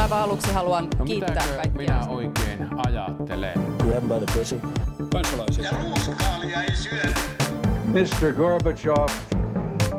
Aivan 0.00 0.18
aluksi 0.22 0.52
haluan 0.52 0.88
No 0.98 1.04
kiittää 1.04 1.44
kaikkia. 1.46 1.72
minä 1.72 2.06
oikein 2.08 2.68
ajattelen? 2.86 3.52
Grab 3.78 4.04
by 4.04 4.26
the 4.26 4.38
pussy. 4.38 4.60
kansalaisia. 5.12 5.70
Mr. 7.84 8.32
Gorbachev, 8.32 9.08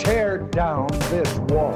tear 0.04 0.40
down 0.56 0.88
this 1.10 1.42
wall. 1.52 1.74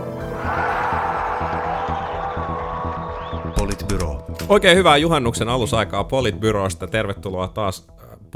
Politbyro. 3.59 4.25
Oikein 4.49 4.77
hyvää 4.77 4.97
juhannuksen 4.97 5.49
alusaikaa 5.49 6.03
Politbyrosta. 6.03 6.87
Tervetuloa 6.87 7.47
taas 7.47 7.87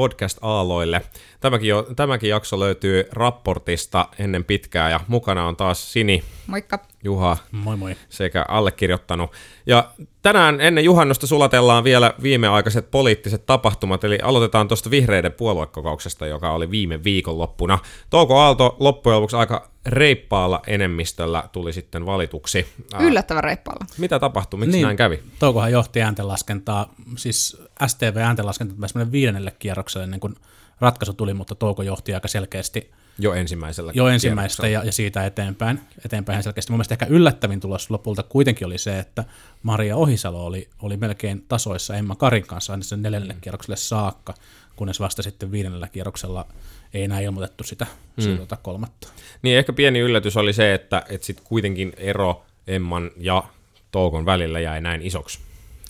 podcast-aaloille. 0.02 1.02
Tämäkin, 1.40 1.70
jo, 1.70 1.88
tämäkin 1.96 2.30
jakso 2.30 2.60
löytyy 2.60 3.04
raportista 3.12 4.08
ennen 4.20 4.44
pitkää 4.44 4.90
ja 4.90 5.00
mukana 5.08 5.48
on 5.48 5.56
taas 5.56 5.94
Sini, 5.94 6.24
Moikka. 6.48 6.80
Juha 7.04 7.38
Moi 7.52 7.78
moi. 7.78 7.96
sekä 8.10 8.46
allekirjoittanut. 8.48 9.32
Ja 9.66 9.92
tänään 10.22 10.62
ennen 10.62 10.84
juhannusta 10.84 11.28
sulatellaan 11.28 11.84
vielä 11.84 12.14
viimeaikaiset 12.24 12.92
poliittiset 12.92 13.46
tapahtumat, 13.46 14.04
eli 14.04 14.20
aloitetaan 14.24 14.68
tuosta 14.68 14.90
vihreiden 14.90 15.32
puoluekokouksesta, 15.32 16.28
joka 16.28 16.52
oli 16.52 16.72
viime 16.72 17.04
viikonloppuna. 17.04 17.80
Touko 18.10 18.40
Aalto 18.40 18.76
loppujen 18.80 19.16
lopuksi 19.16 19.36
aika 19.36 19.72
reippaalla 19.86 20.62
enemmistöllä 20.68 21.44
tuli 21.52 21.74
sitten 21.74 22.06
valituksi. 22.06 22.66
Yllättävän 23.00 23.44
reippaalla. 23.44 23.86
Mitä 23.98 24.20
tapahtui? 24.20 24.60
Miksi 24.60 24.72
niin. 24.72 24.84
näin 24.84 24.98
kävi? 24.98 25.20
Toukohan 25.40 25.72
johti 25.72 26.02
ääntenlaskentaa, 26.02 26.94
siis 27.18 27.62
STV 27.88 28.18
ääntenlaskentaa 28.18 29.12
viidennelle 29.12 29.52
kierrokselle 29.60 30.04
ennen 30.04 30.20
kuin 30.20 30.36
ratkaisu 30.80 31.14
tuli, 31.14 31.34
mutta 31.34 31.56
Touko 31.56 31.84
johti 31.84 32.14
aika 32.14 32.28
selkeästi 32.28 32.92
Jo 33.20 33.34
ensimmäisellä 33.34 33.92
jo 33.96 34.08
ensimmäistä 34.08 34.68
ja, 34.68 34.84
ja, 34.84 34.92
siitä 34.92 35.26
eteenpäin, 35.26 35.82
eteenpäin 36.06 36.44
selkeästi. 36.44 36.72
Mun 36.72 36.78
mielestä 36.78 36.94
ehkä 36.94 37.06
yllättävin 37.10 37.60
tulos 37.60 37.90
lopulta 37.90 38.24
kuitenkin 38.24 38.68
oli 38.68 38.78
se, 38.78 39.00
että 39.00 39.24
Maria 39.64 39.96
Ohisalo 39.96 40.46
oli, 40.46 40.70
oli 40.82 40.98
melkein 40.98 41.46
tasoissa 41.48 41.96
Emma 41.96 42.16
Karin 42.16 42.48
kanssa 42.48 42.74
aina 42.74 42.84
sen 42.84 43.02
neljännelle 43.02 43.36
kierrokselle 43.42 43.78
saakka, 43.78 44.34
kunnes 44.76 45.00
vasta 45.00 45.22
sitten 45.22 45.52
viidennellä 45.52 45.88
kierroksella 45.88 46.46
ei 46.94 47.04
enää 47.04 47.20
ilmoitettu 47.20 47.64
sitä, 47.64 47.86
mm. 48.18 48.22
sitä 48.22 48.38
tota 48.38 48.58
kolmatta. 48.58 49.08
Niin 49.42 49.58
ehkä 49.58 49.74
pieni 49.74 50.00
yllätys 50.00 50.38
oli 50.38 50.54
se, 50.54 50.74
että, 50.74 51.04
että 51.10 51.28
sitten 51.28 51.46
kuitenkin 51.46 51.94
ero 51.98 52.46
Emman 52.68 53.12
ja 53.18 53.44
Toukon 53.92 54.26
välillä 54.26 54.60
jäi 54.60 54.82
näin 54.82 55.02
isoksi. 55.02 55.40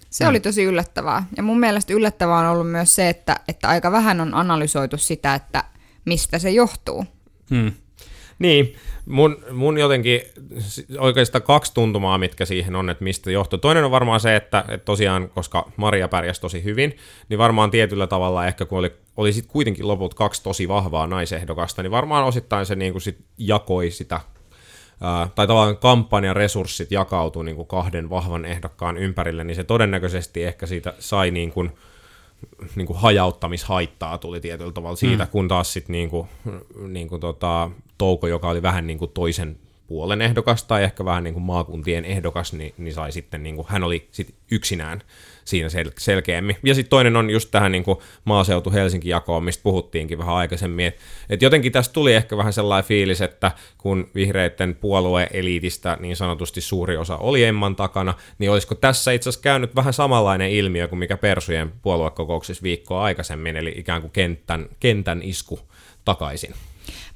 Se 0.10 0.28
oli 0.28 0.40
tosi 0.40 0.64
yllättävää. 0.64 1.24
Ja 1.38 1.44
mun 1.44 1.60
mielestä 1.60 1.94
yllättävää 1.94 2.40
on 2.40 2.46
ollut 2.46 2.72
myös 2.72 2.96
se, 2.96 3.10
että, 3.10 3.40
että 3.48 3.68
aika 3.68 3.92
vähän 3.92 4.22
on 4.22 4.34
analysoitu 4.34 4.98
sitä, 4.98 5.36
että 5.36 5.64
mistä 6.06 6.40
se 6.40 6.50
johtuu. 6.50 7.06
Hmm. 7.50 7.72
Niin, 8.40 8.76
mun, 9.06 9.38
mun 9.52 9.78
jotenkin 9.78 10.22
oikeastaan 10.98 11.42
kaksi 11.42 11.74
tuntumaa, 11.74 12.18
mitkä 12.18 12.46
siihen 12.46 12.76
on, 12.76 12.90
että 12.90 13.04
mistä 13.04 13.32
johtuu. 13.32 13.60
Toinen 13.60 13.84
on 13.84 13.92
varmaan 13.92 14.20
se, 14.20 14.36
että, 14.36 14.66
että 14.68 14.86
tosiaan, 14.86 15.30
koska 15.30 15.72
Maria 15.78 16.08
pärjäsi 16.08 16.42
tosi 16.42 16.64
hyvin, 16.64 16.98
niin 17.30 17.38
varmaan 17.38 17.72
tietyllä 17.72 18.08
tavalla 18.08 18.48
ehkä 18.48 18.66
kun 18.66 18.80
oli, 18.80 18.92
oli 19.18 19.34
sitten 19.34 19.52
kuitenkin 19.52 19.88
loput 19.88 20.14
kaksi 20.14 20.44
tosi 20.44 20.68
vahvaa 20.68 21.08
naisehdokasta, 21.08 21.84
niin 21.84 21.92
varmaan 21.92 22.26
osittain 22.26 22.66
se 22.66 22.76
niin 22.76 22.92
kuin 22.92 23.02
sit 23.02 23.18
jakoi 23.38 23.92
sitä 23.92 24.20
ää, 25.02 25.30
tai 25.36 25.48
tavallaan 25.48 25.78
kampanjan 25.78 26.36
resurssit 26.36 26.92
jakautui 26.92 27.46
niin 27.46 27.56
kuin 27.56 27.68
kahden 27.68 28.10
vahvan 28.10 28.46
ehdokkaan 28.46 28.98
ympärille, 28.98 29.44
niin 29.44 29.56
se 29.56 29.64
todennäköisesti 29.64 30.44
ehkä 30.44 30.66
siitä 30.66 30.94
sai 31.00 31.32
niin 31.32 31.52
kuin, 31.52 31.72
niin 32.76 32.88
kuin 32.88 33.00
hajauttamishaittaa 33.00 34.18
tuli 34.18 34.42
tietyllä 34.42 34.72
tavalla 34.72 34.96
siitä, 34.96 35.24
mm. 35.24 35.30
kun 35.30 35.48
taas 35.48 35.74
sitten 35.74 35.94
niin 35.94 36.10
kuin, 36.10 36.28
niin 36.88 37.08
kuin 37.08 37.22
tota, 37.22 37.72
Touko, 37.98 38.28
joka 38.28 38.50
oli 38.50 38.62
vähän 38.62 38.88
niin 38.88 39.00
kuin 39.00 39.12
toisen 39.14 39.58
puolen 39.92 40.22
ehdokas 40.22 40.64
tai 40.64 40.84
ehkä 40.84 41.06
vähän 41.06 41.24
niin 41.24 41.34
kuin 41.34 41.44
maakuntien 41.44 42.06
ehdokas, 42.06 42.54
niin, 42.54 42.74
niin 42.78 42.94
sai 42.94 43.12
sitten, 43.12 43.44
niin 43.44 43.56
kuin, 43.56 43.68
hän 43.70 43.84
oli 43.84 44.08
sitten 44.12 44.36
yksinään 44.52 45.02
siinä 45.46 45.68
sel- 45.68 45.94
selkeämmin. 45.98 46.56
Ja 46.64 46.76
sitten 46.76 46.90
toinen 46.90 47.16
on 47.16 47.30
just 47.30 47.52
tähän 47.52 47.72
niin 47.72 47.84
kuin 47.84 47.98
maaseutu-Helsinki-jakoon, 48.26 49.44
mistä 49.44 49.64
puhuttiinkin 49.64 50.18
vähän 50.18 50.36
aikaisemmin, 50.36 50.86
että 50.86 51.02
et 51.30 51.42
jotenkin 51.42 51.72
tästä 51.72 51.94
tuli 51.94 52.14
ehkä 52.14 52.38
vähän 52.38 52.54
sellainen 52.54 52.88
fiilis, 52.88 53.22
että 53.22 53.52
kun 53.78 54.10
vihreiden 54.16 54.76
puolueeliitistä 54.76 55.98
niin 56.00 56.16
sanotusti 56.16 56.62
suuri 56.62 56.98
osa 56.98 57.18
oli 57.18 57.44
Emman 57.44 57.76
takana, 57.76 58.14
niin 58.38 58.52
olisiko 58.52 58.76
tässä 58.76 59.12
itse 59.12 59.30
asiassa 59.30 59.44
käynyt 59.44 59.76
vähän 59.76 59.94
samanlainen 59.94 60.52
ilmiö 60.52 60.88
kuin 60.88 61.00
mikä 61.00 61.18
Persujen 61.18 61.74
puoluekokouksissa 61.82 62.64
viikkoa 62.64 63.04
aikaisemmin, 63.04 63.58
eli 63.58 63.74
ikään 63.76 64.02
kuin 64.02 64.12
kentän, 64.12 64.66
kentän 64.80 65.22
isku 65.24 65.60
takaisin. 66.06 66.54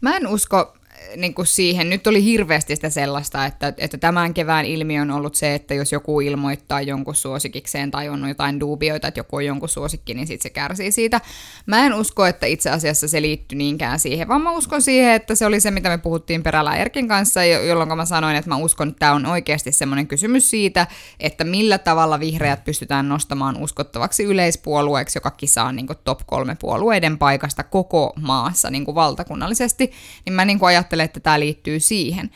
Mä 0.02 0.16
en 0.16 0.28
usko 0.28 0.74
niin 1.16 1.34
kuin 1.34 1.46
siihen, 1.46 1.90
nyt 1.90 2.08
oli 2.08 2.24
hirveästi 2.24 2.76
sitä 2.76 2.90
sellaista, 2.90 3.46
että, 3.46 3.74
että 3.78 3.98
tämän 3.98 4.34
kevään 4.34 4.66
ilmiö 4.66 5.02
on 5.02 5.12
ollut 5.12 5.36
se, 5.36 5.56
että 5.56 5.74
jos 5.74 5.92
joku 5.92 6.22
ilmoittaa 6.22 6.82
jonkun 6.82 7.16
suosikikseen 7.16 7.92
tai 7.92 8.10
on 8.10 8.30
jotain 8.30 8.60
duubioita, 8.60 9.08
että 9.08 9.20
joku 9.20 9.36
on 9.36 9.46
jonkun 9.46 9.70
suosikki, 9.70 10.14
niin 10.14 10.28
sitten 10.28 10.44
se 10.44 10.50
kärsii 10.50 10.92
siitä. 10.92 11.22
Mä 11.66 11.86
en 11.86 11.94
usko, 11.94 12.26
että 12.26 12.46
itse 12.46 12.70
asiassa 12.70 13.08
se 13.08 13.22
liittyy 13.22 13.58
niinkään 13.58 14.00
siihen, 14.00 14.28
vaan 14.28 14.42
mä 14.42 14.52
uskon 14.52 14.82
siihen, 14.82 15.14
että 15.14 15.36
se 15.36 15.46
oli 15.46 15.60
se, 15.60 15.72
mitä 15.72 15.90
me 15.90 15.98
puhuttiin 15.98 16.44
Perälä 16.44 16.76
Erkin 16.76 17.08
kanssa, 17.08 17.44
jo- 17.44 17.64
jolloin 17.64 17.98
mä 17.98 18.06
sanoin, 18.06 18.36
että 18.36 18.50
mä 18.50 18.58
uskon, 18.58 18.88
että 18.88 19.00
tämä 19.00 19.12
on 19.12 19.26
oikeasti 19.26 19.72
semmoinen 19.72 20.08
kysymys 20.08 20.50
siitä, 20.50 20.88
että 21.20 21.44
millä 21.44 21.78
tavalla 21.78 22.20
vihreät 22.20 22.64
pystytään 22.64 23.10
nostamaan 23.10 23.58
uskottavaksi 23.58 24.24
yleispuolueeksi, 24.24 25.18
joka 25.18 25.32
kisaa 25.32 25.72
niin 25.72 25.88
kuin 25.88 25.98
top 26.04 26.20
kolme 26.26 26.56
puolueiden 26.60 27.18
paikasta 27.18 27.64
koko 27.64 28.14
maassa 28.22 28.70
niin 28.70 28.86
kuin 28.86 28.96
valtakunnallisesti, 28.96 29.92
niin 30.26 30.34
mä 30.34 30.46
niin 30.46 30.60
kuin 30.60 30.70
ajattelen, 30.96 31.06
että 31.06 31.20
tämä 31.20 31.40
liittyy 31.40 31.80
siihen. 31.80 32.32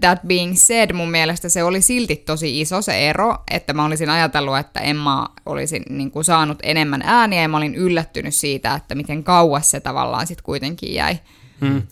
That 0.00 0.22
being 0.26 0.56
said, 0.56 0.92
mun 0.92 1.10
mielestä 1.10 1.48
se 1.48 1.62
oli 1.62 1.82
silti 1.82 2.16
tosi 2.16 2.60
iso 2.60 2.82
se 2.82 3.10
ero, 3.10 3.36
että 3.50 3.72
mä 3.72 3.84
olisin 3.84 4.10
ajatellut, 4.10 4.58
että 4.58 4.80
Emma 4.80 5.28
olisi 5.46 5.80
niin 5.88 6.10
kuin 6.10 6.24
saanut 6.24 6.58
enemmän 6.62 7.02
ääniä 7.04 7.42
ja 7.42 7.48
mä 7.48 7.56
olin 7.56 7.74
yllättynyt 7.74 8.34
siitä, 8.34 8.74
että 8.74 8.94
miten 8.94 9.24
kauas 9.24 9.70
se 9.70 9.80
tavallaan 9.80 10.26
sitten 10.26 10.44
kuitenkin 10.44 10.94
jäi. 10.94 11.18
Hmm. 11.60 11.82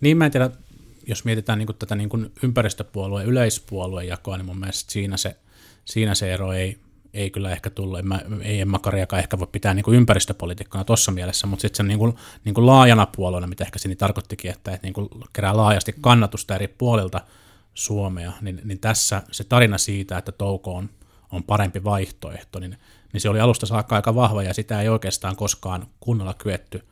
Niin 0.00 0.16
mä 0.16 0.26
en 0.26 0.32
tiedä, 0.32 0.50
jos 1.06 1.24
mietitään 1.24 1.58
niin 1.58 1.68
tätä 1.78 1.94
niin 1.94 2.32
ympäristöpuolue- 2.46 3.20
ja 3.20 3.26
yleispuoluejakoa, 3.26 4.36
niin 4.36 4.46
mun 4.46 4.58
mielestä 4.58 4.92
siinä 4.92 5.16
se, 5.16 5.36
siinä 5.84 6.14
se 6.14 6.34
ero 6.34 6.52
ei, 6.52 6.78
ei 7.14 7.30
kyllä 7.30 7.50
ehkä 7.50 7.70
tullut. 7.70 7.98
En 7.98 8.08
mä, 8.08 8.20
ei 8.42 8.60
Emma 8.60 8.78
Kariakaan 8.78 9.20
ehkä 9.20 9.38
voi 9.38 9.46
pitää 9.52 9.74
niin 9.74 9.84
ympäristöpolitiikkana 9.88 10.84
tuossa 10.84 11.12
mielessä, 11.12 11.46
mutta 11.46 11.60
sitten 11.60 11.76
se 11.76 11.82
niin 11.82 11.98
kuin, 11.98 12.14
niin 12.44 12.54
kuin 12.54 12.66
laajana 12.66 13.06
puolueena, 13.16 13.46
mitä 13.46 13.64
ehkä 13.64 13.78
siinä 13.78 13.96
tarkoittikin, 13.96 14.50
että, 14.50 14.72
että 14.72 14.86
niin 14.86 14.94
kuin 14.94 15.08
kerää 15.32 15.56
laajasti 15.56 15.94
kannatusta 16.00 16.54
eri 16.54 16.68
puolilta 16.68 17.20
Suomea, 17.74 18.32
niin, 18.40 18.60
niin 18.64 18.80
tässä 18.80 19.22
se 19.32 19.44
tarina 19.44 19.78
siitä, 19.78 20.18
että 20.18 20.32
Touko 20.32 20.74
on, 20.74 20.90
on 21.32 21.42
parempi 21.42 21.84
vaihtoehto, 21.84 22.58
niin, 22.58 22.76
niin 23.12 23.20
se 23.20 23.28
oli 23.28 23.40
alusta 23.40 23.66
saakka 23.66 23.96
aika 23.96 24.14
vahva 24.14 24.42
ja 24.42 24.54
sitä 24.54 24.80
ei 24.80 24.88
oikeastaan 24.88 25.36
koskaan 25.36 25.86
kunnolla 26.00 26.34
kyetty, 26.34 26.84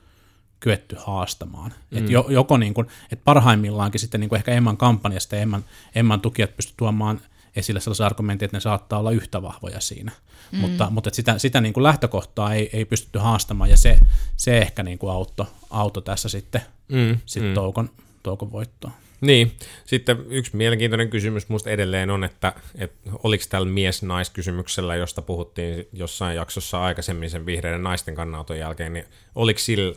kyetty 0.61 0.97
haastamaan. 0.99 1.73
Mm. 1.91 1.99
Et 1.99 2.11
jo, 2.11 2.27
joko 2.29 2.57
niin 2.57 2.75
kuin, 2.75 2.87
et 3.13 3.21
parhaimmillaankin 3.25 4.01
sitten 4.01 4.21
niin 4.21 4.29
kuin 4.29 4.37
ehkä 4.37 4.53
Emman 4.53 4.77
kampanjasta 4.77 5.37
ja 5.37 5.43
Emman, 5.43 5.65
Emman 5.95 6.21
tukijat 6.21 6.57
pysty 6.57 6.75
tuomaan 6.77 7.21
esille 7.57 7.81
sellaisen 7.81 8.07
argumentin, 8.07 8.45
että 8.47 8.57
ne 8.57 8.61
saattaa 8.61 8.99
olla 8.99 9.11
yhtä 9.11 9.43
vahvoja 9.43 9.81
siinä. 9.81 10.13
Mm. 10.53 10.59
Mutta, 10.59 10.91
mutta 10.91 11.11
sitä, 11.13 11.39
sitä 11.39 11.61
niin 11.61 11.73
kuin 11.73 11.85
lähtökohtaa 11.85 12.55
ei, 12.55 12.71
ei 12.73 12.85
pystytty 12.85 13.19
haastamaan 13.19 13.71
ja 13.71 13.77
se, 13.77 13.99
se 14.37 14.59
ehkä 14.59 14.83
niin 14.83 14.99
kuin 14.99 15.13
auto, 15.13 15.47
auto 15.71 16.01
tässä 16.01 16.29
sitten, 16.29 16.63
Mm, 16.93 17.19
sitten 17.27 17.51
mm. 17.51 17.55
Toukon, 17.55 17.91
Toukon 18.23 18.53
voittoon. 18.53 18.95
Niin, 19.21 19.53
sitten 19.85 20.17
yksi 20.29 20.57
mielenkiintoinen 20.57 21.11
kysymys 21.11 21.49
musta 21.49 21.71
edelleen 21.71 22.11
on, 22.11 22.25
että, 22.25 22.53
että 22.75 23.11
oliko 23.23 23.45
tällä 23.49 23.69
mies-naiskysymyksellä, 23.69 24.97
josta 24.97 25.23
puhuttiin 25.23 25.89
jossain 25.93 26.37
jaksossa 26.37 26.83
aikaisemmin 26.83 27.31
sen 27.31 27.47
vihreiden 27.47 27.83
naisten 27.83 28.15
kannanoton 28.15 28.59
jälkeen, 28.59 28.93
niin 28.93 29.05
oliko 29.35 29.59
sillä 29.59 29.95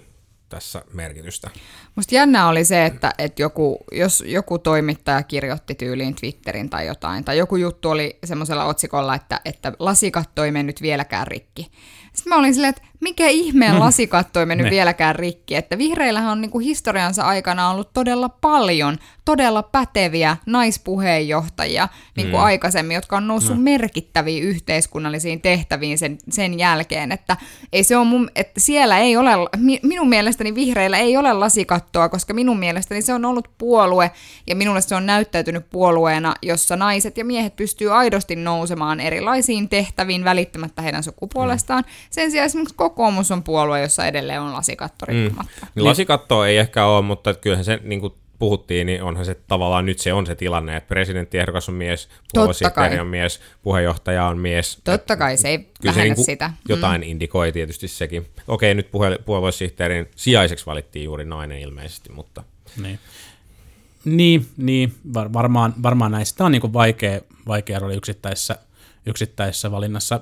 tässä 0.50 0.82
merkitystä? 0.94 1.50
Musta 1.96 2.16
jännä 2.16 2.48
oli 2.48 2.66
se, 2.66 2.86
että, 2.86 3.14
että 3.18 3.42
joku, 3.42 3.78
jos 3.92 4.24
joku 4.28 4.60
toimittaja 4.60 5.24
kirjoitti 5.24 5.76
tyyliin 5.76 6.16
Twitterin 6.16 6.70
tai 6.70 6.88
jotain, 6.88 7.24
tai 7.24 7.38
joku 7.38 7.56
juttu 7.56 7.90
oli 7.90 8.20
semmoisella 8.26 8.66
otsikolla, 8.66 9.16
että, 9.16 9.42
että 9.46 9.74
lasikatto 9.80 10.44
ei 10.44 10.52
mennyt 10.52 10.82
vieläkään 10.82 11.28
rikki. 11.28 11.72
Sitten 12.14 12.30
mä 12.30 12.40
olin 12.40 12.54
silleen, 12.54 12.70
että 12.70 12.88
mikä 13.02 13.28
ihmeen 13.28 13.80
lasikatto 13.80 14.40
ei 14.40 14.46
mennyt 14.46 14.66
Ne. 14.66 14.72
vieläkään 14.72 15.16
rikki, 15.16 15.56
että 15.56 15.78
vihreillähän 15.78 16.32
on 16.32 16.42
niinku 16.42 16.60
historiansa 16.60 17.24
aikana 17.24 17.70
ollut 17.70 17.94
todella 17.94 18.30
paljon 18.30 18.98
todella 19.26 19.64
päteviä 19.64 20.38
naispuheenjohtajia 20.46 21.88
niin 22.18 22.32
kuin 22.32 22.42
aikaisemmin, 22.42 22.96
jotka 22.96 23.18
on 23.18 23.28
noussut 23.28 23.64
merkittäviin 23.64 24.44
yhteiskunnallisiin 24.44 25.42
tehtäviin 25.42 25.98
sen, 25.98 26.18
sen 26.30 26.60
jälkeen, 26.60 27.12
että 27.12 27.38
ei 27.74 27.84
se 27.84 27.98
on 27.98 28.08
mun, 28.08 28.30
että 28.36 28.60
siellä 28.60 28.98
ei 28.98 29.18
ole, 29.18 29.32
mi- 29.58 29.80
minun 29.84 30.10
mielestäni 30.10 30.56
vihreillä 30.56 30.98
ei 30.98 31.18
ole 31.18 31.34
lasikattoa, 31.34 32.10
koska 32.10 32.34
minun 32.34 32.60
mielestäni 32.60 33.02
se 33.02 33.14
on 33.14 33.26
ollut 33.26 33.50
puolue 33.58 34.12
ja 34.48 34.56
minulle 34.56 34.82
se 34.82 34.96
on 34.96 35.06
näyttäytynyt 35.06 35.70
puolueena, 35.70 36.36
jossa 36.42 36.76
naiset 36.76 37.18
ja 37.18 37.26
miehet 37.26 37.56
pystyy 37.56 37.94
aidosti 37.94 38.36
nousemaan 38.36 39.00
erilaisiin 39.00 39.70
tehtäviin 39.70 40.24
välittämättä 40.24 40.82
heidän 40.82 41.04
sukupuolestaan. 41.04 41.84
Sen 42.10 42.32
sijaan 42.32 42.46
esimerkiksi 42.46 42.76
kokoomus 42.96 43.32
on 43.32 43.44
puolue, 43.44 43.82
jossa 43.82 44.06
edelleen 44.06 44.42
on 44.42 44.54
lasikatto 44.54 45.06
riippumatta. 45.06 45.68
Niin 45.76 45.86
lasikattoa 45.86 46.48
ei 46.48 46.58
ehkä 46.58 46.86
ole, 46.86 47.02
mutta 47.02 47.34
kyllähän 47.34 47.66
se 47.66 47.80
niin 47.84 48.02
kuin, 48.02 48.14
puhuttiin, 48.40 48.88
niin 48.88 49.04
onhan 49.04 49.26
se 49.26 49.36
tavallaan 49.48 49.86
nyt 49.86 50.00
se 50.00 50.14
on 50.14 50.26
se 50.26 50.36
tilanne, 50.36 50.78
että 50.78 50.88
presidenttiehdokas 50.88 51.70
on 51.70 51.76
mies, 51.76 52.10
puoluesihteeri 52.34 53.00
on 53.00 53.08
mies, 53.08 53.40
puheenjohtaja 53.64 54.26
on 54.26 54.38
mies. 54.38 54.80
Totta 54.84 55.18
kai 55.18 55.38
se 55.38 55.48
ei 55.48 55.58
Kyllä 55.58 55.72
se 55.82 55.88
vähennä 55.88 56.04
niinku 56.04 56.24
sitä. 56.24 56.52
jotain 56.70 57.02
mm. 57.02 57.08
indikoi 57.08 57.52
tietysti 57.52 57.88
sekin. 57.88 58.28
Okei, 58.48 58.74
nyt 58.74 58.92
puhe- 58.92 59.20
puoluesihteerin 59.26 60.10
sijaiseksi 60.16 60.66
valittiin 60.66 61.06
juuri 61.06 61.26
nainen 61.26 61.60
ilmeisesti, 61.60 62.12
mutta 62.12 62.44
Niin. 62.82 63.00
Niin, 64.06 64.48
niin 64.58 64.96
var, 65.14 65.34
varmaan, 65.34 65.74
varmaan 65.84 66.12
näistä 66.12 66.46
on 66.46 66.52
niin 66.52 66.62
kuin 66.62 66.74
vaikea, 66.74 67.22
vaikea 67.48 67.80
rooli 67.80 67.96
yksittäisessä, 67.96 68.58
yksittäisessä 69.06 69.72
valinnassa. 69.72 70.22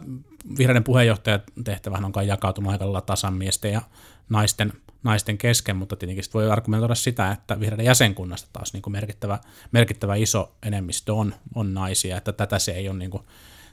Vihreiden 0.57 0.83
puheenjohtajan 0.83 1.41
tehtävähän 1.63 2.05
on 2.05 2.11
kai 2.11 2.27
jakautunut 2.27 2.71
aika 2.71 2.85
lailla 2.85 3.01
tasan 3.01 3.33
miesten 3.33 3.73
ja 3.73 3.81
naisten, 4.29 4.73
naisten 5.03 5.37
kesken, 5.37 5.75
mutta 5.75 5.95
tietenkin 5.95 6.23
sit 6.23 6.33
voi 6.33 6.51
argumentoida 6.51 6.95
sitä, 6.95 7.31
että 7.31 7.59
vihreiden 7.59 7.85
jäsenkunnasta 7.85 8.49
taas 8.53 8.73
niin 8.73 8.81
kuin 8.81 8.91
merkittävä, 8.91 9.39
merkittävä 9.71 10.15
iso 10.15 10.55
enemmistö 10.63 11.13
on, 11.13 11.35
on 11.55 11.73
naisia, 11.73 12.17
että 12.17 12.33
tätä 12.33 12.59
se 12.59 12.71
ei 12.71 12.89
ole 12.89 12.97
niin 12.97 13.11
kuin, 13.11 13.23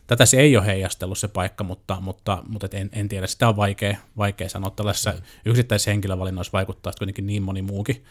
tätä 0.06 0.26
se 0.26 0.40
ei 0.40 0.56
ole 0.56 0.66
heijastellut 0.66 1.18
se 1.18 1.28
paikka, 1.28 1.64
mutta, 1.64 1.98
mutta, 2.00 2.42
mutta 2.48 2.66
et 2.66 2.74
en, 2.74 2.90
en, 2.92 3.08
tiedä, 3.08 3.26
sitä 3.26 3.48
on 3.48 3.56
vaikea, 3.56 3.96
vaikea 4.16 4.48
sanoa. 4.48 4.70
Tällaisessa 4.70 5.14
yksittäisessä 5.44 5.90
henkilövalinnoissa 5.90 6.52
vaikuttaa 6.52 6.92
kuitenkin 6.98 7.26
niin 7.26 7.42
moni 7.42 7.62
muukin, 7.62 8.04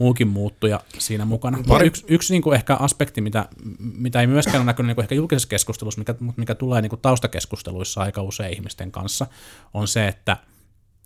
muukin 0.00 0.28
muuttuja 0.28 0.80
siinä 0.98 1.24
mukana. 1.24 1.58
Pari... 1.68 1.86
Yksi, 1.86 2.04
yksi 2.08 2.34
niin 2.34 2.42
kuin 2.42 2.54
ehkä 2.54 2.74
aspekti, 2.74 3.20
mitä, 3.20 3.48
mitä 3.78 4.20
ei 4.20 4.26
myöskään 4.26 4.56
ole 4.56 4.64
näkynyt 4.64 4.86
niin 4.86 4.94
kuin 4.94 5.02
ehkä 5.02 5.14
julkisessa 5.14 5.48
keskustelussa, 5.48 5.98
mikä, 5.98 6.14
mutta 6.20 6.40
mikä 6.40 6.54
tulee 6.54 6.82
niin 6.82 6.90
kuin 6.90 7.00
taustakeskusteluissa 7.00 8.00
aika 8.00 8.22
usein 8.22 8.52
ihmisten 8.54 8.92
kanssa, 8.92 9.26
on 9.74 9.88
se, 9.88 10.08
että, 10.08 10.36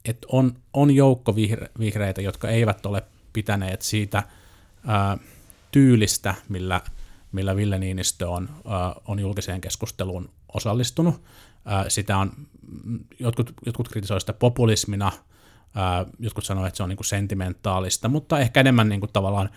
että 0.05 0.26
on, 0.32 0.56
on 0.73 0.91
joukko 0.91 1.37
vihre, 1.37 1.70
vihreitä, 1.79 2.23
jotka 2.23 2.49
eivät 2.49 2.87
ole 2.87 3.02
pitäneet 3.32 3.82
siitä 3.82 4.23
ää, 4.87 5.19
tyylistä, 5.70 6.35
millä, 6.49 6.81
millä 7.32 7.56
Ville 7.56 7.79
Niinistö 7.79 8.31
on, 8.31 8.49
ää, 8.67 8.94
on 9.08 9.19
julkiseen 9.19 9.61
keskusteluun 9.61 10.31
osallistunut. 10.55 11.23
Ää, 11.64 11.91
sitä 11.91 12.19
on, 12.19 12.32
jotkut, 13.19 13.52
jotkut 13.67 13.88
kritisoivat 13.88 14.23
sitä 14.23 14.32
populismina, 14.32 15.12
ää, 15.74 16.06
jotkut 16.18 16.44
sanoo, 16.44 16.66
että 16.66 16.76
se 16.76 16.82
on 16.82 16.88
niin 16.88 16.96
kuin 16.96 17.06
sentimentaalista, 17.06 18.08
mutta 18.08 18.38
ehkä 18.38 18.60
enemmän 18.60 18.88
niin 18.88 19.00
kuin 19.00 19.12
tavallaan 19.12 19.50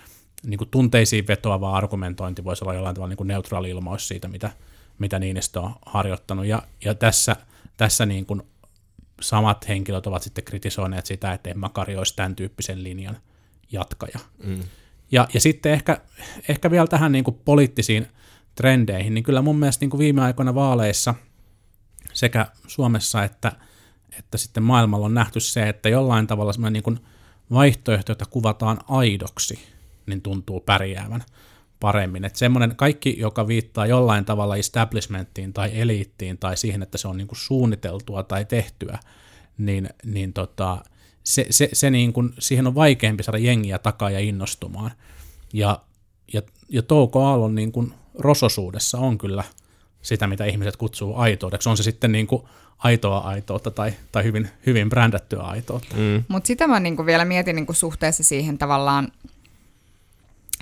niin 0.46 0.58
kuin 0.58 0.70
tunteisiin 0.70 1.28
vetoava 1.28 1.78
argumentointi 1.78 2.44
voisi 2.44 2.64
olla 2.64 2.74
jollain 2.74 2.96
tavalla 2.96 3.10
niin 3.10 3.18
kuin 3.18 3.28
neutraali 3.28 3.70
ilmaus 3.70 4.08
siitä, 4.08 4.28
mitä, 4.28 4.52
mitä 5.00 5.20
Niinistö 5.20 5.62
on 5.62 5.74
harjoittanut. 5.86 6.46
Ja, 6.46 6.62
ja 6.86 6.96
tässä, 6.96 7.36
tässä 7.78 8.06
niin 8.06 8.26
kuin 8.26 8.42
samat 9.22 9.68
henkilöt 9.68 10.08
ovat 10.08 10.24
sitten 10.24 10.44
kritisoineet 10.44 11.06
sitä, 11.06 11.34
että 11.34 11.50
Emma 11.50 11.70
Kari 11.70 11.96
olisi 11.96 12.16
tämän 12.16 12.36
tyyppisen 12.36 12.84
linjan 12.84 13.18
jatkaja. 13.72 14.20
Mm. 14.44 14.64
Ja, 15.12 15.28
ja 15.34 15.42
sitten 15.42 15.72
ehkä, 15.72 16.02
ehkä 16.50 16.72
vielä 16.72 16.88
tähän 16.88 17.12
niin 17.12 17.24
kuin 17.24 17.40
poliittisiin 17.46 18.08
trendeihin, 18.56 19.14
niin 19.14 19.24
kyllä 19.24 19.42
mun 19.42 19.60
mielestä 19.60 19.84
niin 19.84 19.90
kuin 19.90 20.00
viime 20.00 20.22
aikoina 20.22 20.56
vaaleissa 20.56 21.16
sekä 22.14 22.48
Suomessa 22.68 23.24
että, 23.24 23.52
että 24.20 24.38
sitten 24.38 24.64
maailmalla 24.64 25.06
on 25.06 25.14
nähty 25.14 25.40
se, 25.40 25.70
että 25.70 25.90
jollain 25.90 26.28
tavalla 26.28 26.54
semmoinen 26.54 26.74
niin 26.74 26.84
kuin 26.84 27.00
vaihtoehto, 27.52 28.12
jota 28.12 28.26
kuvataan 28.26 28.78
aidoksi, 28.88 29.60
niin 30.06 30.22
tuntuu 30.22 30.60
pärjäävän 30.60 31.24
paremmin. 31.80 32.26
Että 32.26 32.40
semmoinen 32.40 32.76
kaikki, 32.76 33.16
joka 33.20 33.48
viittaa 33.48 33.86
jollain 33.86 34.26
tavalla 34.26 34.56
establishmenttiin 34.56 35.54
tai 35.54 35.72
eliittiin 35.74 36.38
tai 36.38 36.58
siihen, 36.58 36.84
että 36.84 36.98
se 36.98 37.08
on 37.08 37.18
niin 37.18 37.28
kuin 37.28 37.40
suunniteltua 37.40 38.24
tai 38.24 38.46
tehtyä, 38.46 39.00
niin, 39.58 39.90
niin 40.06 40.34
tota, 40.34 40.84
se, 41.24 41.46
se, 41.50 41.70
se 41.74 41.90
niin 41.90 42.14
kuin, 42.14 42.34
siihen 42.40 42.68
on 42.68 42.76
vaikeampi 42.76 43.24
saada 43.24 43.38
jengiä 43.38 43.80
takaa 43.80 44.10
ja 44.10 44.20
innostumaan. 44.20 44.92
Ja, 45.54 45.82
ja, 46.34 46.42
ja 46.70 46.82
Touko 46.82 47.26
Aallon 47.26 47.56
niin 47.56 47.72
kuin 47.72 47.94
rososuudessa 48.20 48.98
on 48.98 49.18
kyllä 49.18 49.44
sitä, 50.08 50.28
mitä 50.28 50.46
ihmiset 50.46 50.78
kutsuu 50.78 51.16
aitoudeksi. 51.16 51.70
On 51.70 51.78
se 51.78 51.84
sitten 51.84 52.12
niin 52.12 52.28
kuin 52.28 52.44
aitoa 52.78 53.18
aitoutta 53.18 53.72
tai, 53.72 53.94
tai 54.12 54.24
hyvin, 54.24 54.50
hyvin 54.66 54.90
brändättyä 54.90 55.42
aitoutta. 55.42 55.96
Mm. 55.96 56.24
Mutta 56.28 56.48
sitä 56.48 56.68
mä 56.68 56.80
niinku 56.80 57.06
vielä 57.06 57.26
mietin 57.26 57.56
niinku 57.56 57.74
suhteessa 57.74 58.24
siihen 58.24 58.58
tavallaan, 58.58 59.12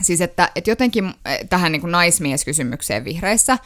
siis 0.01 0.21
että, 0.21 0.51
että 0.56 0.69
jotenkin 0.69 1.13
tähän 1.50 1.71
niinku 1.71 1.88
naismieskysymykseen 1.88 3.06
vihreissä, 3.06 3.57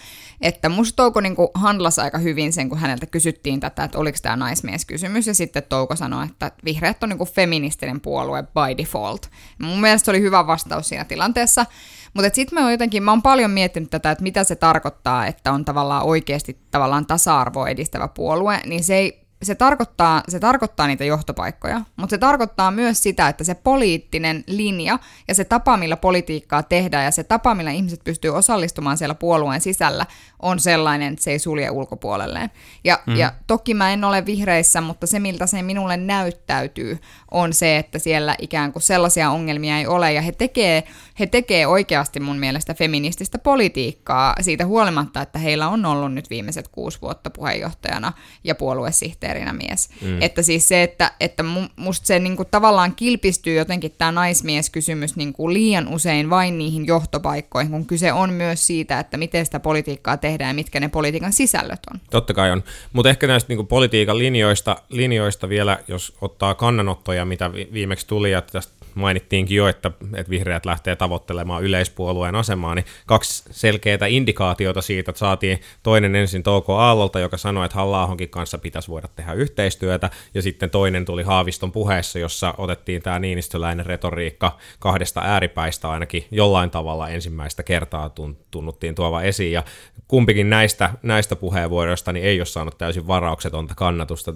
että 0.42 0.70
musta 0.70 0.96
Touko 0.96 1.22
niinku 1.22 1.52
handlasi 1.54 2.02
aika 2.02 2.18
hyvin 2.18 2.54
sen, 2.54 2.70
kun 2.70 2.78
häneltä 2.78 3.06
kysyttiin 3.06 3.60
tätä, 3.60 3.84
että 3.84 3.98
oliko 3.98 4.18
tämä 4.22 4.36
naismieskysymys, 4.36 5.28
ja 5.28 5.34
sitten 5.34 5.64
Touko 5.70 5.96
sanoi, 5.96 6.26
että 6.26 6.52
vihreät 6.66 7.04
on 7.04 7.10
niinku 7.10 7.26
feministinen 7.26 8.02
puolue 8.02 8.44
by 8.44 8.78
default. 8.78 9.30
Mun 9.62 9.82
mielestä 9.82 10.06
se 10.06 10.12
oli 10.12 10.22
hyvä 10.22 10.48
vastaus 10.48 10.90
siinä 10.90 11.06
tilanteessa, 11.06 11.66
mutta 12.14 12.30
sitten 12.34 12.60
mä 12.60 12.64
oon 12.64 12.72
jotenkin, 12.72 13.04
mä 13.04 13.12
oon 13.12 13.22
paljon 13.22 13.52
miettinyt 13.52 13.90
tätä, 13.90 14.12
että 14.12 14.24
mitä 14.24 14.44
se 14.44 14.56
tarkoittaa, 14.56 15.28
että 15.28 15.52
on 15.52 15.66
tavallaan 15.66 16.04
oikeasti 16.04 16.58
tavallaan 16.72 17.06
tasa-arvoa 17.06 17.70
edistävä 17.70 18.08
puolue, 18.08 18.62
niin 18.66 18.84
se 18.84 18.96
ei 18.96 19.29
se 19.44 19.56
tarkoittaa, 19.56 20.24
se 20.28 20.40
tarkoittaa 20.40 20.88
niitä 20.88 21.06
johtopaikkoja, 21.06 21.82
mutta 21.96 22.14
se 22.14 22.18
tarkoittaa 22.18 22.72
myös 22.72 23.04
sitä, 23.04 23.30
että 23.30 23.44
se 23.44 23.56
poliittinen 23.56 24.44
linja 24.48 25.00
ja 25.28 25.36
se 25.36 25.44
tapa, 25.44 25.78
millä 25.78 25.98
politiikkaa 25.98 26.64
tehdään 26.64 27.06
ja 27.06 27.12
se 27.12 27.24
tapa, 27.24 27.56
millä 27.56 27.72
ihmiset 27.72 28.04
pystyy 28.04 28.36
osallistumaan 28.36 28.98
siellä 28.98 29.16
puolueen 29.16 29.62
sisällä, 29.62 30.06
on 30.40 30.60
sellainen, 30.60 31.14
että 31.14 31.24
se 31.24 31.32
ei 31.32 31.40
sulje 31.40 31.70
ulkopuolelleen. 31.70 32.52
Ja, 32.84 33.00
mm. 33.08 33.16
ja 33.16 33.34
toki 33.48 33.74
mä 33.74 33.94
en 33.94 34.04
ole 34.04 34.26
vihreissä, 34.26 34.82
mutta 34.82 35.08
se, 35.08 35.20
miltä 35.20 35.48
se 35.48 35.62
minulle 35.62 35.98
näyttäytyy, 35.98 37.00
on 37.32 37.54
se, 37.54 37.78
että 37.78 38.00
siellä 38.00 38.36
ikään 38.40 38.72
kuin 38.72 38.84
sellaisia 38.84 39.30
ongelmia 39.30 39.78
ei 39.78 39.88
ole, 39.88 40.14
ja 40.14 40.22
he 40.22 40.32
tekee, 40.32 40.84
he 41.20 41.26
tekee 41.26 41.68
oikeasti 41.68 42.20
mun 42.20 42.38
mielestä 42.38 42.74
feminististä 42.74 43.38
politiikkaa 43.38 44.36
siitä 44.42 44.66
huolimatta, 44.66 45.22
että 45.22 45.40
heillä 45.40 45.68
on 45.68 45.86
ollut 45.86 46.14
nyt 46.14 46.30
viimeiset 46.30 46.68
kuusi 46.68 47.02
vuotta 47.02 47.30
puheenjohtajana 47.30 48.14
ja 48.44 48.56
puoluesihteerinä 48.56 49.29
mies. 49.54 49.90
Mm. 50.02 50.22
Että 50.22 50.42
siis 50.42 50.68
se, 50.68 50.84
että, 50.84 51.12
että 51.20 51.44
musta 51.76 52.06
se 52.06 52.20
niin 52.20 52.36
kuin 52.36 52.48
tavallaan 52.52 52.96
kilpistyy 52.96 53.56
jotenkin 53.58 53.92
tämä 53.98 54.12
naismieskysymys 54.12 55.16
niin 55.16 55.34
kuin 55.34 55.54
liian 55.54 55.88
usein 55.88 56.30
vain 56.30 56.58
niihin 56.58 56.88
johtopaikkoihin, 56.88 57.72
kun 57.72 57.86
kyse 57.86 58.14
on 58.14 58.34
myös 58.34 58.68
siitä, 58.68 59.00
että 59.00 59.18
miten 59.18 59.46
sitä 59.46 59.60
politiikkaa 59.60 60.18
tehdään 60.18 60.50
ja 60.50 60.54
mitkä 60.54 60.80
ne 60.80 60.90
politiikan 60.90 61.34
sisällöt 61.34 61.80
on. 61.94 62.00
Totta 62.12 62.34
kai 62.34 62.52
on, 62.52 62.64
mutta 62.94 63.10
ehkä 63.10 63.28
näistä 63.28 63.50
niin 63.50 63.58
kuin 63.58 63.68
politiikan 63.68 64.18
linjoista, 64.18 64.76
linjoista 64.90 65.50
vielä, 65.50 65.80
jos 65.88 66.14
ottaa 66.22 66.56
kannanottoja, 66.56 67.26
mitä 67.26 67.52
viimeksi 67.54 68.08
tuli, 68.08 68.32
ja 68.32 68.42
tästä 68.42 68.79
mainittiinkin 68.96 69.58
jo, 69.58 69.68
että, 69.68 69.92
että 70.16 70.30
vihreät 70.30 70.66
lähtee 70.66 70.96
tavoittelemaan 70.96 71.64
yleispuolueen 71.64 72.36
asemaa, 72.36 72.76
niin 72.76 72.86
kaksi 73.06 73.44
selkeää 73.52 74.08
indikaatiota 74.08 74.82
siitä, 74.82 75.12
että 75.12 75.20
saatiin 75.20 75.62
toinen 75.84 76.16
ensin 76.16 76.44
Touko 76.44 76.78
Aallolta, 76.78 77.20
joka 77.20 77.38
sanoi, 77.38 77.66
että 77.66 77.76
halla 77.76 78.10
kanssa 78.30 78.58
pitäisi 78.58 78.88
voida 78.88 79.08
tehdä 79.08 79.34
yhteistyötä, 79.34 80.10
ja 80.34 80.42
sitten 80.42 80.70
toinen 80.70 81.06
tuli 81.06 81.24
Haaviston 81.24 81.72
puheessa, 81.72 82.20
jossa 82.20 82.54
otettiin 82.58 83.02
tämä 83.02 83.20
niinistöläinen 83.20 83.86
retoriikka 83.86 84.58
kahdesta 84.80 85.22
ääripäistä 85.22 85.90
ainakin 85.90 86.26
jollain 86.32 86.70
tavalla 86.70 87.10
ensimmäistä 87.10 87.64
kertaa 87.64 88.12
tunnuttiin 88.52 88.96
tuova 88.96 89.22
esiin, 89.22 89.52
ja 89.52 89.64
kumpikin 90.08 90.50
näistä, 90.50 90.90
näistä 91.04 91.36
puheenvuoroista 91.36 92.14
niin 92.14 92.26
ei 92.26 92.40
ole 92.40 92.46
saanut 92.46 92.78
täysin 92.78 93.08
varauksetonta 93.08 93.76
kannatusta, 93.76 94.34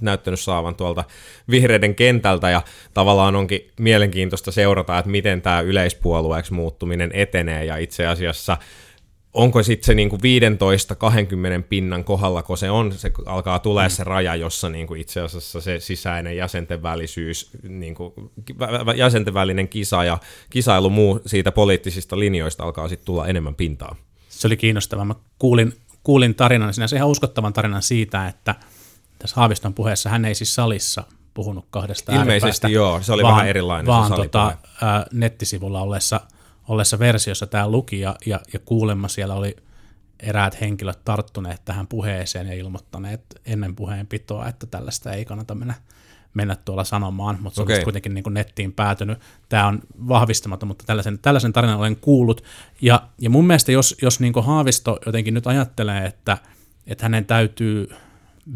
näyttänyt 0.00 0.40
saavan 0.40 0.74
tuolta 0.74 1.04
vihreiden 1.50 1.94
kentältä, 1.94 2.50
ja 2.50 2.62
tavallaan 2.94 3.36
onkin 3.36 3.70
mielenkiintoista 3.80 4.52
seurata, 4.52 4.98
että 4.98 5.10
miten 5.10 5.42
tämä 5.42 5.60
yleispuolueeksi 5.60 6.52
muuttuminen 6.52 7.10
etenee, 7.14 7.64
ja 7.64 7.76
itse 7.76 8.06
asiassa 8.06 8.56
onko 9.34 9.62
sitten 9.62 9.86
se 9.86 9.94
niinku 9.94 10.16
15-20 10.16 10.20
pinnan 11.68 12.04
kohdalla, 12.04 12.42
kun 12.42 12.58
se 12.58 12.70
on, 12.70 12.92
se 12.92 13.12
alkaa 13.26 13.58
tulee 13.58 13.88
se 13.88 14.04
raja, 14.04 14.36
jossa 14.36 14.68
niinku 14.68 14.94
itse 14.94 15.20
asiassa 15.20 15.60
se 15.60 15.80
sisäinen 15.80 16.36
jäsenten 16.36 16.82
välisyys, 16.82 17.50
niinku, 17.68 18.14
jäsenten 18.96 19.34
välinen 19.34 19.68
kisa 19.68 20.04
ja 20.04 20.18
kisailu 20.50 20.90
muu 20.90 21.20
siitä 21.26 21.52
poliittisista 21.52 22.18
linjoista 22.18 22.64
alkaa 22.64 22.88
sitten 22.88 23.06
tulla 23.06 23.26
enemmän 23.26 23.54
pintaa. 23.54 23.96
Se 24.28 24.46
oli 24.46 24.56
kiinnostavaa. 24.56 25.04
Mä 25.04 25.14
kuulin, 25.38 25.72
kuulin 26.02 26.34
tarinan, 26.34 26.74
sinänsä 26.74 26.96
ihan 26.96 27.08
uskottavan 27.08 27.52
tarinan 27.52 27.82
siitä, 27.82 28.28
että 28.28 28.54
tässä 29.18 29.36
Haaviston 29.36 29.74
puheessa 29.74 30.10
hän 30.10 30.24
ei 30.24 30.34
siis 30.34 30.54
salissa 30.54 31.04
puhunut 31.34 31.66
kahdesta 31.70 32.12
Ilmeisesti 32.12 32.72
joo, 32.72 33.02
se 33.02 33.12
oli 33.12 33.22
vaan, 33.22 33.34
vähän 33.34 33.48
erilainen 33.48 33.86
vaan 33.86 34.08
se 34.08 34.14
tota, 34.14 34.46
ä, 34.46 34.56
nettisivulla 35.12 35.80
ollessa, 35.80 36.20
ollessa 36.68 36.98
versiossa 36.98 37.46
tämä 37.46 37.68
luki 37.68 38.00
ja, 38.00 38.16
ja, 38.26 38.40
ja 38.52 38.58
kuulemma 38.58 39.08
siellä 39.08 39.34
oli 39.34 39.56
eräät 40.20 40.60
henkilöt 40.60 41.04
tarttuneet 41.04 41.64
tähän 41.64 41.86
puheeseen 41.86 42.46
ja 42.46 42.54
ilmoittaneet 42.54 43.40
ennen 43.44 43.76
puheenpitoa, 43.76 44.48
että 44.48 44.66
tällaista 44.66 45.12
ei 45.12 45.24
kannata 45.24 45.54
mennä, 45.54 45.74
mennä 46.34 46.56
tuolla 46.56 46.84
sanomaan, 46.84 47.38
mutta 47.40 47.56
se 47.56 47.62
okay. 47.62 47.76
on 47.76 47.84
kuitenkin 47.84 48.14
niin 48.14 48.24
kuin 48.24 48.34
nettiin 48.34 48.72
päätynyt. 48.72 49.18
Tämä 49.48 49.66
on 49.66 49.80
vahvistamaton, 50.08 50.68
mutta 50.68 50.84
tällaisen, 50.86 51.18
tällaisen 51.18 51.52
tarinan 51.52 51.78
olen 51.78 51.96
kuullut. 51.96 52.44
Ja, 52.82 53.02
ja 53.18 53.30
mun 53.30 53.46
mielestä 53.46 53.72
jos, 53.72 53.96
jos 54.02 54.20
niin 54.20 54.32
kuin 54.32 54.46
Haavisto 54.46 54.98
jotenkin 55.06 55.34
nyt 55.34 55.46
ajattelee, 55.46 56.06
että, 56.06 56.38
että 56.86 57.04
hänen 57.04 57.26
täytyy 57.26 57.88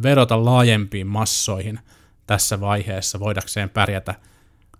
vedota 0.02 0.44
laajempiin 0.44 1.06
massoihin– 1.06 1.80
tässä 2.26 2.60
vaiheessa 2.60 3.20
voidakseen 3.20 3.70
pärjätä 3.70 4.14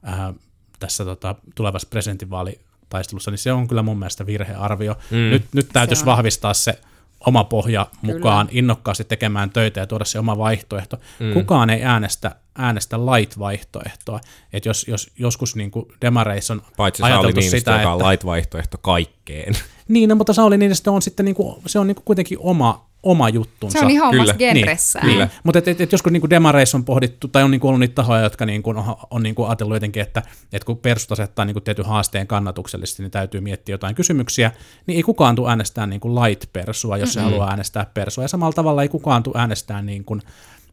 ää, 0.02 0.34
tässä 0.78 1.04
tota, 1.04 1.34
tulevassa 1.54 1.88
presidentinvaalitaistelussa, 1.90 3.30
niin 3.30 3.38
se 3.38 3.52
on 3.52 3.68
kyllä 3.68 3.82
mun 3.82 3.98
mielestä 3.98 4.26
virhearvio. 4.26 4.96
Mm. 5.10 5.16
Nyt, 5.16 5.44
nyt 5.52 5.68
täytyisi 5.72 6.02
on. 6.02 6.06
vahvistaa 6.06 6.54
se 6.54 6.78
oma 7.26 7.44
pohja 7.44 7.86
mukaan, 8.02 8.46
kyllä. 8.46 8.58
innokkaasti 8.58 9.04
tekemään 9.04 9.50
töitä 9.50 9.80
ja 9.80 9.86
tuoda 9.86 10.04
se 10.04 10.18
oma 10.18 10.38
vaihtoehto. 10.38 11.00
Mm. 11.20 11.32
Kukaan 11.32 11.70
ei 11.70 11.84
äänestä, 11.84 12.36
äänestä 12.58 12.98
light-vaihtoehtoa. 12.98 14.20
Et 14.52 14.64
jos, 14.64 14.88
jos 14.88 15.10
joskus 15.18 15.56
niin 15.56 15.70
kuin 15.70 15.86
demareissa 16.00 16.54
on 16.54 16.62
Paitsi 16.76 17.00
Sauli 17.00 17.12
ajateltu 17.12 17.40
Niinistö, 17.40 17.58
sitä, 17.58 17.70
joka 17.70 17.80
että... 17.82 17.90
on 17.90 18.10
light-vaihtoehto 18.10 18.78
kaikkeen. 18.82 19.54
Niin, 19.88 20.08
no, 20.08 20.14
mutta 20.14 20.32
Sauli 20.32 20.58
Niinistö 20.58 20.90
on 20.90 21.02
sitten 21.02 21.24
niinku, 21.24 21.62
se 21.66 21.78
on 21.78 21.86
niinku 21.86 22.02
kuitenkin 22.04 22.38
oma, 22.40 22.86
oma 23.04 23.28
juttunsa. 23.28 23.78
Se 23.78 23.84
on 23.84 23.90
ihan 23.90 24.08
omassa 24.08 24.34
Kyllä. 24.34 24.52
genressään. 24.52 25.06
Niin, 25.06 25.30
mutta 25.42 25.58
et, 25.58 25.68
et, 25.68 25.80
et 25.80 25.92
joskus 25.92 26.12
niinku 26.12 26.30
demareissa 26.30 26.78
on 26.78 26.84
pohdittu, 26.84 27.28
tai 27.28 27.42
on 27.42 27.50
niinku 27.50 27.68
ollut 27.68 27.80
niitä 27.80 27.94
tahoja, 27.94 28.22
jotka 28.22 28.46
niinku 28.46 28.70
on, 28.70 28.96
on 29.10 29.22
niinku 29.22 29.44
ajatellut 29.44 29.76
jotenkin, 29.76 30.02
että 30.02 30.22
et 30.52 30.64
kun 30.64 30.78
persut 30.78 31.12
asettaa 31.12 31.44
niinku 31.44 31.60
tietyn 31.60 31.84
haasteen 31.84 32.26
kannatuksellisesti, 32.26 33.02
niin 33.02 33.10
täytyy 33.10 33.40
miettiä 33.40 33.72
jotain 33.72 33.94
kysymyksiä, 33.94 34.52
niin 34.86 34.96
ei 34.96 35.02
kukaan 35.02 35.36
tule 35.36 35.48
äänestää 35.48 35.86
niinku 35.86 36.14
light-persua, 36.14 36.98
jos 36.98 37.12
se 37.12 37.20
haluaa 37.20 37.50
äänestää 37.50 37.86
persua. 37.94 38.24
Ja 38.24 38.28
samalla 38.28 38.52
tavalla 38.52 38.82
ei 38.82 38.88
kukaan 38.88 39.22
tule 39.22 39.38
äänestää 39.38 39.82
niinku, 39.82 40.18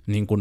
niinku 0.07 0.37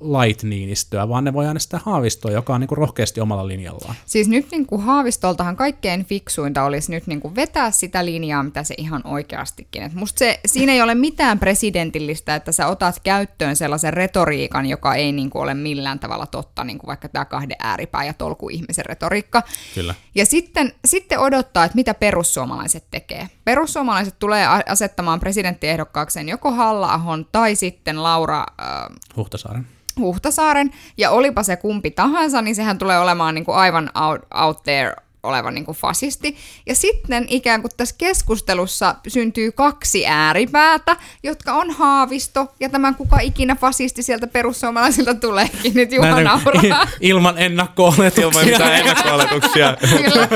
light 0.00 0.42
Niinistöä, 0.42 1.08
vaan 1.08 1.24
ne 1.24 1.32
voi 1.32 1.46
äänestää 1.46 1.80
Haavistoa, 1.84 2.30
joka 2.30 2.54
on 2.54 2.60
niinku 2.60 2.74
rohkeasti 2.74 3.20
omalla 3.20 3.48
linjallaan. 3.48 3.94
Siis 4.06 4.28
nyt 4.28 4.46
niin 4.50 4.66
kuin 4.66 4.82
Haavistoltahan 4.82 5.56
kaikkein 5.56 6.04
fiksuinta 6.04 6.64
olisi 6.64 6.90
nyt 6.90 7.06
niin 7.06 7.20
kuin 7.20 7.36
vetää 7.36 7.70
sitä 7.70 8.04
linjaa, 8.04 8.42
mitä 8.42 8.62
se 8.62 8.74
ihan 8.78 9.06
oikeastikin. 9.06 9.82
Et 9.82 9.94
musta 9.94 10.18
se, 10.18 10.40
siinä 10.46 10.72
ei 10.72 10.82
ole 10.82 10.94
mitään 10.94 11.38
presidentillistä, 11.38 12.34
että 12.34 12.52
sä 12.52 12.66
otat 12.66 13.00
käyttöön 13.00 13.56
sellaisen 13.56 13.92
retoriikan, 13.92 14.66
joka 14.66 14.94
ei 14.94 15.12
niin 15.12 15.30
kuin 15.30 15.42
ole 15.42 15.54
millään 15.54 15.98
tavalla 15.98 16.26
totta, 16.26 16.64
niin 16.64 16.78
kuin 16.78 16.88
vaikka 16.88 17.08
tämä 17.08 17.24
kahden 17.24 17.56
ääripää 17.58 18.04
ja 18.04 18.14
tolku 18.14 18.48
ihmisen 18.48 18.86
retoriikka. 18.86 19.42
Kyllä. 19.74 19.94
Ja 20.14 20.26
sitten, 20.26 20.72
sitten 20.84 21.18
odottaa, 21.18 21.64
että 21.64 21.76
mitä 21.76 21.94
perussuomalaiset 21.94 22.84
tekee. 22.90 23.28
Perussuomalaiset 23.44 24.18
tulee 24.18 24.46
asettamaan 24.68 25.20
presidenttiehdokkaakseen 25.20 26.28
joko 26.28 26.50
halla 26.50 27.00
tai 27.32 27.54
sitten 27.54 28.02
Laura 28.02 28.38
äh, 28.38 28.96
Huhtasaaren. 29.16 29.66
Huhtasaaren, 29.98 30.70
ja 30.98 31.10
olipa 31.10 31.42
se 31.42 31.56
kumpi 31.56 31.90
tahansa, 31.90 32.42
niin 32.42 32.54
sehän 32.54 32.78
tulee 32.78 32.98
olemaan 32.98 33.34
niin 33.34 33.44
kuin 33.44 33.56
aivan 33.56 33.90
out, 33.94 34.20
out 34.42 34.62
there 34.62 34.94
oleva 35.22 35.50
niin 35.50 35.64
kuin 35.64 35.76
fasisti. 35.76 36.36
Ja 36.66 36.74
sitten 36.74 37.26
ikään 37.28 37.60
kuin 37.60 37.70
tässä 37.76 37.94
keskustelussa 37.98 38.94
syntyy 39.08 39.52
kaksi 39.52 40.06
ääripäätä, 40.06 40.96
jotka 41.22 41.52
on 41.52 41.70
Haavisto 41.70 42.46
ja 42.60 42.68
tämä 42.68 42.92
kuka 42.92 43.20
ikinä 43.20 43.54
fasisti 43.54 44.02
sieltä 44.02 44.26
perussuomalaisilta 44.26 45.14
tuleekin. 45.14 45.74
Nyt 45.74 45.92
Juha 45.92 46.08
Näin- 46.10 46.24
nauraa. 46.24 46.86
ilman 47.00 47.38
ennakko-oletuksia. 47.38 48.24
Ilman 48.24 48.44
mitään 48.44 48.74
ennakko-oletuksia. 48.74 49.76
kyllä, 50.02 50.28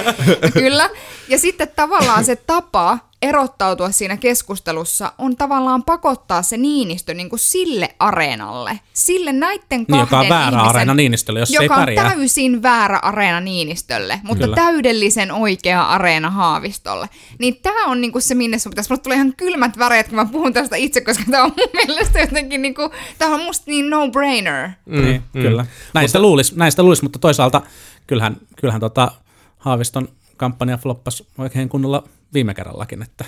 kyllä. 0.52 0.90
Ja 1.28 1.38
sitten 1.38 1.68
tavallaan 1.76 2.24
se 2.24 2.36
tapa 2.36 2.98
erottautua 3.22 3.90
siinä 3.90 4.16
keskustelussa 4.16 5.12
on 5.18 5.36
tavallaan 5.36 5.82
pakottaa 5.82 6.42
se 6.42 6.56
Niinistö 6.56 7.14
niin 7.14 7.28
kuin 7.28 7.40
sille 7.40 7.94
areenalle, 7.98 8.80
sille 8.92 9.32
näitten 9.32 9.86
kahden 9.86 9.96
Niin, 9.96 10.00
joka 10.00 10.20
on 10.20 10.28
väärä 10.28 10.56
ihmisen, 10.56 10.68
areena 10.68 10.94
Niinistölle, 10.94 11.40
jos 11.40 11.48
se 11.48 11.58
ei 11.58 11.64
joka 11.64 11.74
on 11.74 11.80
pärjää. 11.80 12.10
täysin 12.10 12.62
väärä 12.62 12.98
areena 12.98 13.40
Niinistölle, 13.40 14.20
mutta 14.22 14.44
Kyllä. 14.44 14.56
Täydellisen 14.56 15.32
oikea 15.32 15.82
areena 15.82 16.30
Haavistolle. 16.30 17.08
Niin 17.38 17.56
tämä 17.62 17.86
on 17.86 18.00
niinku 18.00 18.20
se, 18.20 18.34
minne 18.34 18.58
sun 18.58 18.70
pitäisi. 18.70 18.90
Mulle 18.90 19.02
tulee 19.02 19.16
ihan 19.16 19.34
kylmät 19.36 19.78
väreet, 19.78 20.08
kun 20.08 20.16
mä 20.16 20.24
puhun 20.24 20.52
tästä 20.52 20.76
itse, 20.76 21.00
koska 21.00 21.24
tämä 21.30 21.44
on 21.44 21.52
mun 21.58 21.68
mielestä 21.86 22.20
jotenkin 22.20 22.62
niinku, 22.62 22.90
tämä 23.18 23.34
on 23.34 23.40
musta 23.40 23.64
niin 23.70 23.90
no-brainer. 23.90 24.68
Mm, 24.86 25.02
niin, 25.04 25.22
mm. 25.32 25.42
Kyllä. 25.42 25.66
Näin 25.94 26.08
sitä 26.08 26.20
luulisi, 26.20 26.52
näin 26.56 26.72
sitä 26.72 26.82
luulisi, 26.82 27.02
mutta 27.02 27.18
toisaalta 27.18 27.62
kyllähän, 28.06 28.36
kyllähän 28.56 28.80
tota 28.80 29.12
Haaviston 29.58 30.08
kampanja 30.42 30.76
floppasi 30.76 31.26
oikein 31.38 31.68
kunnolla 31.68 32.04
viime 32.34 32.54
kerrallakin, 32.54 33.02
että 33.02 33.24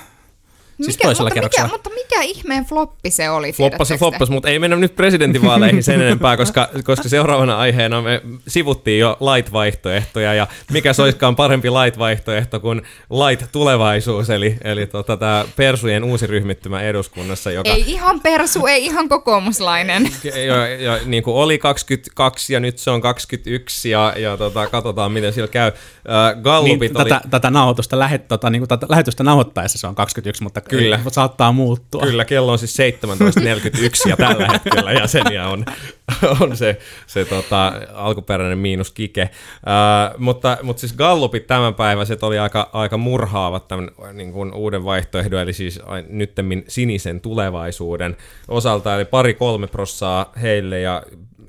siis 0.83 0.97
toisella 0.97 1.29
mutta, 1.29 1.35
kerroksella. 1.35 1.67
mikä, 1.67 1.75
mutta 1.75 1.91
mikä 1.91 2.23
ihmeen 2.23 2.65
floppi 2.65 3.11
se 3.11 3.31
oli? 3.31 3.53
Floppas 3.53 3.89
te? 3.89 3.99
floppas, 3.99 4.31
mutta 4.31 4.49
ei 4.49 4.59
mennä 4.59 4.77
nyt 4.77 4.97
presidentinvaaleihin 4.97 5.83
sen 5.83 6.01
enempää, 6.01 6.37
koska, 6.37 6.69
koska 6.85 7.09
seuraavana 7.09 7.59
aiheena 7.59 8.03
me 8.03 8.23
sivuttiin 8.49 8.99
jo 8.99 9.19
light-vaihtoehtoja, 9.21 10.35
ja 10.35 10.47
mikä 10.73 10.93
se 10.93 11.03
olisikaan 11.03 11.37
parempi 11.37 11.71
light-vaihtoehto 11.71 12.61
kuin 12.61 12.83
light-tulevaisuus, 13.11 14.31
eli, 14.31 14.57
eli 14.65 14.87
tota, 14.87 15.17
tämä 15.17 15.45
Persujen 15.57 16.05
uusi 16.05 16.27
ryhmittymä 16.27 16.83
eduskunnassa, 16.83 17.51
joka 17.51 17.71
Ei 17.71 17.85
ihan 17.87 18.21
persu, 18.21 18.67
ei 18.67 18.85
ihan 18.85 19.09
kokoomuslainen. 19.09 20.11
ja, 20.47 20.69
ja, 20.69 20.99
niin 21.05 21.23
kuin 21.23 21.37
oli 21.37 21.59
22 21.59 22.53
ja 22.53 22.61
nyt 22.61 22.79
se 22.79 22.91
on 22.91 23.01
21 23.01 23.91
ja, 23.91 24.15
ja 24.17 24.37
tota, 24.37 24.67
katsotaan 24.67 25.13
miten 25.13 25.33
sillä 25.33 25.49
käy. 25.49 25.67
Äh, 25.67 26.43
Gallupit 26.43 26.81
Niin, 26.81 27.01
oli... 27.01 27.11
tätä, 27.11 27.29
tätä, 27.31 27.51
nauhoitusta, 27.51 27.99
lähet, 27.99 28.29
tota, 28.29 28.51
niin 28.51 28.61
kuin, 28.61 28.69
tätä 28.69 28.87
lähetystä 28.89 29.25
nauhoittaessa 29.25 29.79
se 29.79 29.87
on 29.87 29.95
21, 29.95 30.43
mutta 30.43 30.61
Kyllä. 30.69 30.97
ei, 30.97 31.11
saattaa 31.11 31.53
muuttua. 31.53 32.03
Kyllä, 32.03 32.25
kello 32.25 32.53
on 32.53 32.59
siis 32.59 32.77
17.41 32.79 34.09
ja 34.11 34.17
tällä 34.17 34.49
hetkellä 34.53 34.93
jäseniä 34.93 35.49
on, 35.49 35.65
on 36.41 36.57
se, 36.57 36.79
se 37.07 37.25
tota, 37.25 37.73
alkuperäinen 37.95 38.59
miinus 38.59 38.91
kike. 38.91 39.31
Uh, 39.33 40.21
mutta, 40.21 40.59
mutta 40.63 40.81
siis 40.81 40.93
Gallupit 40.93 41.47
tämänpäiväiset 41.47 42.23
oli 42.23 42.39
aika, 42.39 42.71
aika 42.73 42.99
murhaavat 42.99 43.69
tämän 43.69 43.91
niin 44.13 44.33
kuin 44.33 44.55
uuden 44.55 44.85
vaihtoehdon, 44.85 45.41
eli 45.41 45.53
siis 45.53 45.81
nyttemmin 46.09 46.65
sinisen 46.69 47.21
tulevaisuuden 47.21 48.17
osalta, 48.49 48.95
eli 48.97 49.05
pari-kolme 49.05 49.67
prossaa 49.67 50.33
heille 50.43 50.81
ja 50.81 51.03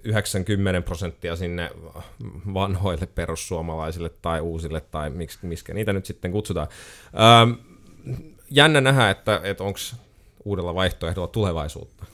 90 0.06 0.82
prosenttia 0.82 1.36
sinne 1.36 1.72
vanhoille 2.54 3.06
perussuomalaisille 3.06 4.10
tai 4.22 4.42
uusille 4.42 4.82
tai 4.82 5.10
miksi, 5.10 5.40
miskä 5.42 5.74
niitä 5.74 5.94
nyt 5.94 6.06
sitten 6.06 6.32
kutsutaan. 6.32 6.68
Ähm, 7.42 7.52
jännä 8.50 8.82
nähdä, 8.82 9.10
että, 9.10 9.42
että 9.44 9.64
onko 9.64 9.80
uudella 10.46 10.76
vaihtoehdolla 10.76 11.28
tulevaisuutta. 11.28 12.06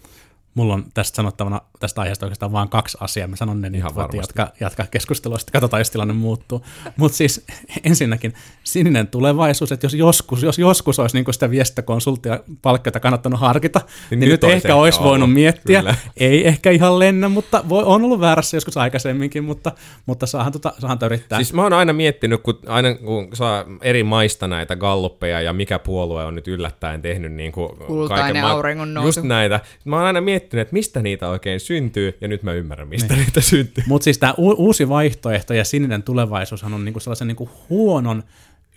Mulla 0.53 0.73
on 0.73 0.85
tästä 0.93 1.15
sanottavana 1.15 1.61
tästä 1.79 2.01
aiheesta 2.01 2.25
oikeastaan 2.25 2.51
vain 2.51 2.69
kaksi 2.69 2.97
asiaa. 3.01 3.27
Mä 3.27 3.35
sanon 3.35 3.61
ne, 3.61 3.69
niin 3.69 3.79
Ihan 3.79 3.95
voit 3.95 4.07
varmasti. 4.07 4.33
jatkaa, 4.39 4.55
jatkaa 4.59 4.85
keskustelua, 4.91 5.37
sitten 5.37 5.53
katsotaan, 5.53 5.81
jos 5.81 5.89
tilanne 5.91 6.13
muuttuu. 6.13 6.65
Mutta 6.97 7.17
siis 7.17 7.45
ensinnäkin 7.83 8.33
sininen 8.63 9.07
tulevaisuus, 9.07 9.71
että 9.71 9.85
jos 9.85 9.93
joskus, 9.93 10.43
jos 10.43 10.59
joskus 10.59 10.99
olisi 10.99 11.17
niin 11.17 11.33
sitä 11.33 11.49
viestintäkonsulttia 11.49 12.39
palkkiota 12.61 12.99
kannattanut 12.99 13.39
harkita, 13.39 13.79
niin, 13.79 14.19
Niin 14.19 14.29
nyt 14.29 14.41
nyt, 14.41 14.51
ehkä 14.51 14.75
olisi 14.75 14.99
voinut 14.99 15.23
ollut, 15.23 15.33
miettiä. 15.33 15.79
kyllä. 15.79 15.95
Ei 16.17 16.47
ehkä 16.47 16.71
ihan 16.71 16.99
lennä, 16.99 17.29
mutta 17.29 17.63
voi, 17.69 17.83
on 17.83 18.05
ollut 18.05 18.19
väärässä 18.19 18.57
joskus 18.57 18.77
aikaisemminkin, 18.77 19.43
mutta, 19.43 19.71
mutta 20.05 20.25
saahan, 20.25 20.51
tota, 20.51 20.73
saahan 20.79 20.99
yrittää. 21.05 21.37
Siis 21.39 21.53
mä 21.53 21.63
oon 21.63 21.73
aina 21.73 21.93
miettinyt, 21.93 22.41
kun 22.43 22.59
aina 22.67 22.93
kun 22.95 23.27
saa 23.33 23.65
eri 23.81 24.03
maista 24.03 24.47
näitä 24.47 24.75
galluppeja 24.75 25.41
ja 25.41 25.53
mikä 25.53 25.79
puolue 25.79 26.25
on 26.25 26.35
nyt 26.35 26.47
yllättäen 26.47 27.01
tehnyt 27.01 27.31
niin 27.33 27.51
kuin 27.51 27.77
Kultainen 27.87 28.45
auringon 28.45 28.93
nousu. 28.93 29.07
Just 29.07 29.23
näitä. 29.23 29.59
Mä 29.85 29.95
oon 29.95 30.05
aina 30.05 30.21
miettinyt, 30.21 30.40
että 30.41 30.73
mistä 30.73 31.01
niitä 31.01 31.29
oikein 31.29 31.59
syntyy, 31.59 32.17
ja 32.21 32.27
nyt 32.27 32.43
mä 32.43 32.53
ymmärrän, 32.53 32.87
mistä 32.87 33.13
niin. 33.13 33.25
niitä 33.25 33.41
syntyy. 33.41 33.83
Mutta 33.87 34.03
siis 34.03 34.17
tämä 34.17 34.33
u- 34.37 34.55
uusi 34.65 34.89
vaihtoehto 34.89 35.53
ja 35.53 35.65
sininen 35.65 36.03
tulevaisuushan 36.03 36.73
on 36.73 36.85
niinku 36.85 36.99
sellaisen 36.99 37.27
niinku 37.27 37.49
huonon 37.69 38.23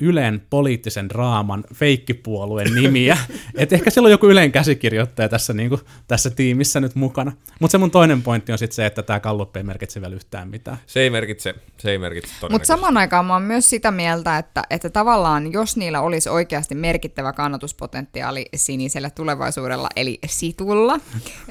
Ylen 0.00 0.42
poliittisen 0.50 1.08
draaman 1.08 1.64
feikkipuolueen 1.74 2.74
nimiä. 2.74 3.18
Et 3.54 3.72
ehkä 3.72 3.90
siellä 3.90 4.06
on 4.06 4.10
joku 4.10 4.26
Ylen 4.26 4.52
käsikirjoittaja 4.52 5.28
tässä, 5.28 5.52
niinku, 5.52 5.80
tässä 6.08 6.30
tiimissä 6.30 6.80
nyt 6.80 6.94
mukana. 6.94 7.32
Mutta 7.60 7.72
se 7.72 7.78
mun 7.78 7.90
toinen 7.90 8.22
pointti 8.22 8.52
on 8.52 8.58
sitten 8.58 8.74
se, 8.74 8.86
että 8.86 9.02
tämä 9.02 9.20
Gallup 9.20 9.56
ei 9.56 9.62
merkitse 9.62 10.00
vielä 10.00 10.14
yhtään 10.14 10.48
mitään. 10.48 10.78
Se 10.86 11.00
ei 11.00 11.10
merkitse, 11.10 11.54
se 11.78 11.90
ei 11.90 11.98
merkitse 11.98 12.34
Mutta 12.50 12.66
samaan 12.66 12.96
aikaan 12.96 13.24
mä 13.24 13.32
oon 13.32 13.42
myös 13.42 13.70
sitä 13.70 13.90
mieltä, 13.90 14.38
että, 14.38 14.62
että 14.70 14.90
tavallaan 14.90 15.52
jos 15.52 15.76
niillä 15.76 16.00
olisi 16.00 16.28
oikeasti 16.28 16.74
merkittävä 16.74 17.32
kannatuspotentiaali 17.32 18.46
sinisellä 18.56 19.10
tulevaisuudella, 19.10 19.88
eli 19.96 20.18
situlla, 20.26 21.00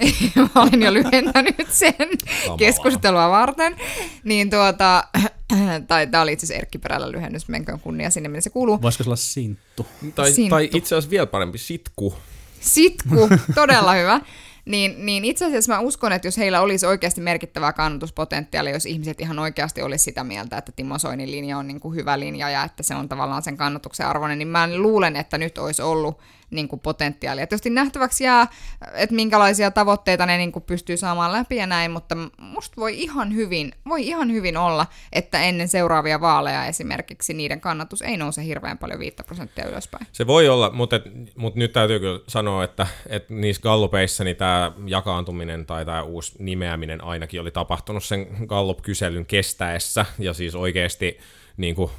mä 0.35 0.61
olen 0.61 0.81
jo 0.81 0.93
lyhentänyt 0.93 1.67
sen 1.69 1.93
keskustelua 2.57 3.29
varten, 3.29 3.75
niin 4.23 4.49
tuota, 4.49 5.03
tai 5.87 6.07
tämä 6.07 6.21
oli 6.23 6.33
itse 6.33 6.45
asiassa 6.45 6.59
Erkki 6.59 6.77
Perällä 6.77 7.11
lyhennys, 7.11 7.47
menköön 7.47 7.79
kunnia 7.79 8.09
sinne, 8.09 8.29
minne 8.29 8.41
se 8.41 8.49
kuuluu. 8.49 8.81
Voisiko 8.81 9.03
se 9.03 9.09
olla 9.09 9.15
sinttu? 9.15 9.85
Tai, 10.15 10.31
Sinttu. 10.31 10.55
tai 10.55 10.69
itse 10.73 10.95
asiassa 10.95 11.09
vielä 11.09 11.25
parempi, 11.25 11.57
sitku. 11.57 12.13
Sitku, 12.59 13.29
todella 13.55 13.93
hyvä. 13.93 14.21
Niin, 14.65 15.05
niin 15.05 15.25
itse 15.25 15.45
asiassa 15.45 15.73
mä 15.73 15.79
uskon, 15.79 16.11
että 16.11 16.27
jos 16.27 16.37
heillä 16.37 16.61
olisi 16.61 16.85
oikeasti 16.85 17.21
merkittävää 17.21 17.73
kannatuspotentiaalia, 17.73 18.73
jos 18.73 18.85
ihmiset 18.85 19.21
ihan 19.21 19.39
oikeasti 19.39 19.81
olisi 19.81 20.03
sitä 20.03 20.23
mieltä, 20.23 20.57
että 20.57 20.71
Timo 20.71 20.99
Soinin 20.99 21.31
linja 21.31 21.57
on 21.57 21.67
niin 21.67 21.79
kuin 21.79 21.95
hyvä 21.95 22.19
linja 22.19 22.49
ja 22.49 22.63
että 22.63 22.83
se 22.83 22.95
on 22.95 23.09
tavallaan 23.09 23.43
sen 23.43 23.57
kannatuksen 23.57 24.07
arvoinen, 24.07 24.37
niin 24.37 24.47
mä 24.47 24.77
luulen, 24.77 25.15
että 25.15 25.37
nyt 25.37 25.57
olisi 25.57 25.81
ollut 25.81 26.19
niin 26.53 26.67
kuin 26.67 26.79
potentiaalia. 26.79 27.47
Tietysti 27.47 27.69
nähtäväksi 27.69 28.23
jää, 28.23 28.47
että 28.93 29.15
minkälaisia 29.15 29.71
tavoitteita 29.71 30.25
ne 30.25 30.37
niin 30.37 30.51
kuin 30.51 30.63
pystyy 30.63 30.97
saamaan 30.97 31.31
läpi 31.31 31.55
ja 31.55 31.67
näin, 31.67 31.91
mutta 31.91 32.15
musta 32.37 32.75
voi 32.77 33.01
ihan 33.01 33.35
hyvin, 33.35 33.71
voi 33.89 34.07
ihan 34.07 34.31
hyvin 34.31 34.57
olla, 34.57 34.87
että 35.11 35.41
ennen 35.41 35.67
seuraavia 35.67 36.21
vaaleja 36.21 36.65
esimerkiksi 36.65 37.33
niiden 37.33 37.61
kannatus 37.61 38.01
ei 38.01 38.17
nouse 38.17 38.43
hirveän 38.43 38.77
paljon 38.77 38.99
5 38.99 39.15
prosenttia 39.25 39.67
ylöspäin. 39.67 40.07
Se 40.11 40.27
voi 40.27 40.49
olla, 40.49 40.71
mutta, 40.71 40.95
et, 40.95 41.03
mutta 41.35 41.59
nyt 41.59 41.73
täytyy 41.73 41.99
kyllä 41.99 42.19
sanoa, 42.27 42.63
että, 42.63 42.87
että 43.07 43.33
niissä 43.33 43.61
gallupeissa 43.61 44.23
niin 44.23 44.35
tämä 44.35 44.71
jakaantuminen 44.85 45.65
tai 45.65 45.85
tämä 45.85 46.01
uusi 46.01 46.35
nimeäminen 46.39 47.03
ainakin 47.03 47.41
oli 47.41 47.51
tapahtunut 47.51 48.03
sen 48.03 48.27
Gallup-kyselyn 48.45 49.25
kestäessä, 49.25 50.05
ja 50.19 50.33
siis 50.33 50.55
oikeasti 50.55 51.19
niin 51.57 51.75
kuin 51.75 51.91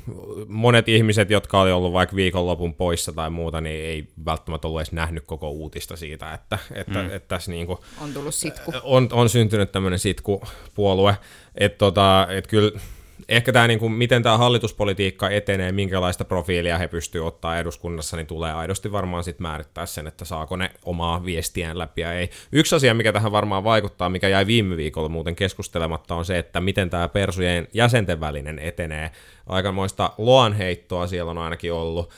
monet 0.48 0.88
ihmiset, 0.88 1.30
jotka 1.30 1.60
oli 1.60 1.72
ollut 1.72 1.92
vaikka 1.92 2.16
viikonlopun 2.16 2.74
poissa 2.74 3.12
tai 3.12 3.30
muuta, 3.30 3.60
niin 3.60 3.84
ei 3.84 4.08
välttämättä 4.24 4.68
ollut 4.68 4.80
edes 4.80 4.92
nähnyt 4.92 5.24
koko 5.26 5.50
uutista 5.50 5.96
siitä, 5.96 6.34
että, 6.34 6.58
että, 6.74 7.02
mm. 7.02 7.10
että 7.10 7.28
tässä 7.28 7.50
niin 7.50 7.66
kuin, 7.66 7.78
On 8.00 8.12
tullut 8.12 8.34
sitku. 8.34 8.72
on, 8.82 9.08
on 9.12 9.28
syntynyt 9.28 9.72
tämmöinen 9.72 9.98
sitkupuolue, 9.98 11.16
että 11.54 11.78
tota, 11.78 12.26
et 12.30 12.46
kyllä 12.46 12.80
ehkä 13.28 13.52
tämä, 13.52 13.66
niin 13.66 13.78
kuin, 13.78 13.92
miten 13.92 14.22
tämä 14.22 14.38
hallituspolitiikka 14.38 15.30
etenee, 15.30 15.72
minkälaista 15.72 16.24
profiilia 16.24 16.78
he 16.78 16.88
pystyvät 16.88 17.26
ottaa 17.26 17.58
eduskunnassa, 17.58 18.16
niin 18.16 18.26
tulee 18.26 18.52
aidosti 18.52 18.92
varmaan 18.92 19.24
sitten 19.24 19.42
määrittää 19.42 19.86
sen, 19.86 20.06
että 20.06 20.24
saako 20.24 20.56
ne 20.56 20.70
omaa 20.84 21.24
viestiään 21.24 21.78
läpi 21.78 22.00
ja 22.00 22.12
ei. 22.12 22.30
Yksi 22.52 22.76
asia, 22.76 22.94
mikä 22.94 23.12
tähän 23.12 23.32
varmaan 23.32 23.64
vaikuttaa, 23.64 24.08
mikä 24.08 24.28
jäi 24.28 24.46
viime 24.46 24.76
viikolla 24.76 25.08
muuten 25.08 25.36
keskustelematta, 25.36 26.14
on 26.14 26.24
se, 26.24 26.38
että 26.38 26.60
miten 26.60 26.90
tämä 26.90 27.08
Persujen 27.08 27.68
jäsenten 27.72 28.20
välinen 28.20 28.58
etenee. 28.58 29.10
Aikamoista 29.46 30.10
loanheittoa 30.18 31.06
siellä 31.06 31.30
on 31.30 31.38
ainakin 31.38 31.72
ollut 31.72 32.10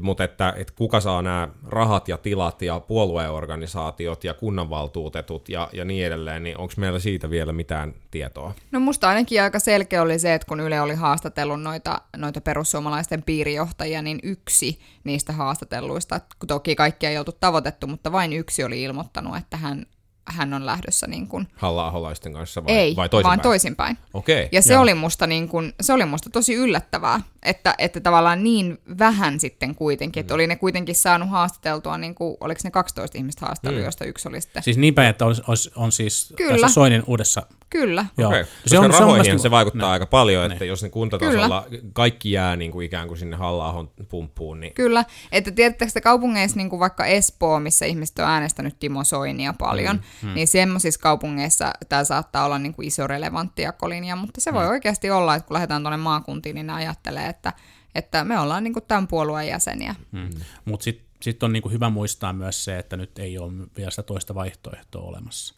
mutta 0.00 0.24
että, 0.24 0.54
että 0.56 0.72
kuka 0.76 1.00
saa 1.00 1.22
nämä 1.22 1.48
rahat 1.66 2.08
ja 2.08 2.18
tilat 2.18 2.62
ja 2.62 2.80
puolueorganisaatiot 2.80 4.24
ja 4.24 4.34
kunnanvaltuutetut 4.34 5.48
ja, 5.48 5.68
ja 5.72 5.84
niin 5.84 6.06
edelleen, 6.06 6.42
niin 6.42 6.58
onko 6.58 6.74
meillä 6.76 6.98
siitä 6.98 7.30
vielä 7.30 7.52
mitään 7.52 7.94
tietoa? 8.10 8.54
No 8.70 8.80
musta 8.80 9.08
ainakin 9.08 9.42
aika 9.42 9.58
selkeä 9.58 10.02
oli 10.02 10.18
se, 10.18 10.34
että 10.34 10.48
kun 10.48 10.60
Yle 10.60 10.80
oli 10.80 10.94
haastatellut 10.94 11.62
noita, 11.62 12.00
noita 12.16 12.40
perussuomalaisten 12.40 13.22
piirijohtajia, 13.22 14.02
niin 14.02 14.18
yksi 14.22 14.80
niistä 15.04 15.32
haastatelluista, 15.32 16.20
toki 16.46 16.74
kaikkia 16.74 17.10
ei 17.10 17.18
oltu 17.18 17.32
tavoitettu, 17.32 17.86
mutta 17.86 18.12
vain 18.12 18.32
yksi 18.32 18.64
oli 18.64 18.82
ilmoittanut, 18.82 19.36
että 19.36 19.56
hän 19.56 19.86
hän 20.24 20.54
on 20.54 20.66
lähdössä 20.66 21.06
niin 21.06 21.26
kuin, 21.26 21.48
Halla-aholaisten 21.54 22.32
kanssa 22.32 22.64
vai, 22.64 22.74
ei, 22.74 22.96
vai 22.96 23.08
toisinpäin? 23.08 23.28
vaan 23.28 23.40
toisinpäin. 23.40 23.98
Okei. 24.14 24.48
Ja 24.52 24.62
se 24.62 24.78
oli, 24.78 24.94
musta 24.94 25.26
niin 25.26 25.48
kuin, 25.48 25.72
se 25.80 25.92
oli 25.92 26.04
musta 26.04 26.30
tosi 26.30 26.54
yllättävää, 26.54 27.20
että, 27.42 27.74
että 27.78 28.00
tavallaan 28.00 28.42
niin 28.42 28.78
vähän 28.98 29.40
sitten 29.40 29.74
kuitenkin, 29.74 30.20
että 30.20 30.34
oli 30.34 30.46
ne 30.46 30.56
kuitenkin 30.56 30.94
saanut 30.94 31.30
haastateltua, 31.30 31.98
niin 31.98 32.14
kuin, 32.14 32.36
oliko 32.40 32.60
ne 32.64 32.70
12 32.70 33.18
ihmistä 33.18 33.46
haastattelua, 33.46 33.78
mm. 33.78 33.84
josta 33.84 34.04
yksi 34.04 34.28
oli 34.28 34.40
sitten. 34.40 34.62
Siis 34.62 34.76
niin 34.76 34.94
päin, 34.94 35.08
että 35.08 35.26
olisi, 35.26 35.42
olisi, 35.46 35.70
on 35.76 35.92
siis 35.92 36.32
Kyllä. 36.36 36.58
tässä 36.60 36.74
Soinin 36.74 37.02
uudessa 37.06 37.42
Kyllä. 37.70 38.04
Joo. 38.18 38.28
Okei. 38.30 38.44
Se 38.44 38.50
Koska 38.62 38.78
on- 38.78 38.82
se 38.92 38.96
on 38.96 39.00
rahoihin 39.00 39.24
se, 39.24 39.30
mielestä- 39.30 39.50
vaikuttaa 39.50 39.80
niin. 39.88 39.92
aika 39.92 40.06
paljon, 40.06 40.44
että 40.52 40.64
Niin. 40.64 40.68
jos 40.68 40.82
ne 40.82 40.88
kuntatasolla 40.90 41.66
kaikki 41.92 42.32
jää 42.32 42.56
niin 42.56 42.70
kuin 42.72 42.86
ikään 42.86 43.08
kuin 43.08 43.18
sinne 43.18 43.36
halla 43.36 43.86
pumppuun, 44.08 44.60
niin 44.60 44.74
Kyllä, 44.74 45.04
että 45.32 45.50
tiedättekö 45.50 45.88
että 45.88 46.00
kaupungeissa, 46.00 46.56
niin 46.56 46.70
kuin 46.70 46.80
vaikka 46.80 47.06
Espoo, 47.06 47.60
missä 47.60 47.86
ihmiset 47.86 48.18
on 48.18 48.24
äänestänyt 48.24 48.78
Timo 48.80 49.04
Soinia 49.04 49.54
paljon, 49.58 49.96
mm, 49.96 50.02
mm. 50.22 50.34
niin 50.34 50.48
semmoisissa 50.48 51.00
kaupungeissa 51.00 51.72
tämä 51.88 52.04
saattaa 52.04 52.44
olla 52.44 52.58
niin 52.58 52.74
kuin 52.74 52.88
iso 52.88 53.06
relevantti 53.06 53.62
jakolinja, 53.62 54.16
mutta 54.16 54.40
se 54.40 54.52
voi 54.52 54.66
oikeasti 54.66 55.10
olla, 55.10 55.34
että 55.34 55.48
kun 55.48 55.54
lähdetään 55.54 55.82
tuonne 55.82 55.96
maakuntiin, 55.96 56.54
niin 56.54 56.66
ne 56.66 56.72
ajattelee, 56.72 57.26
että, 57.26 57.52
että 57.94 58.24
me 58.24 58.38
ollaan 58.38 58.64
niin 58.64 58.74
kuin 58.74 58.84
tämän 58.88 59.08
puolueen 59.08 59.48
jäseniä. 59.48 59.94
Mm. 60.12 60.30
Mutta 60.64 60.84
sitten 60.84 61.06
sit 61.22 61.42
on 61.42 61.52
niinku 61.52 61.68
hyvä 61.68 61.90
muistaa 61.90 62.32
myös 62.32 62.64
se, 62.64 62.78
että 62.78 62.96
nyt 62.96 63.18
ei 63.18 63.38
ole 63.38 63.52
vielä 63.76 63.90
sitä 63.90 64.02
toista 64.02 64.34
vaihtoehtoa 64.34 65.02
olemassa. 65.02 65.54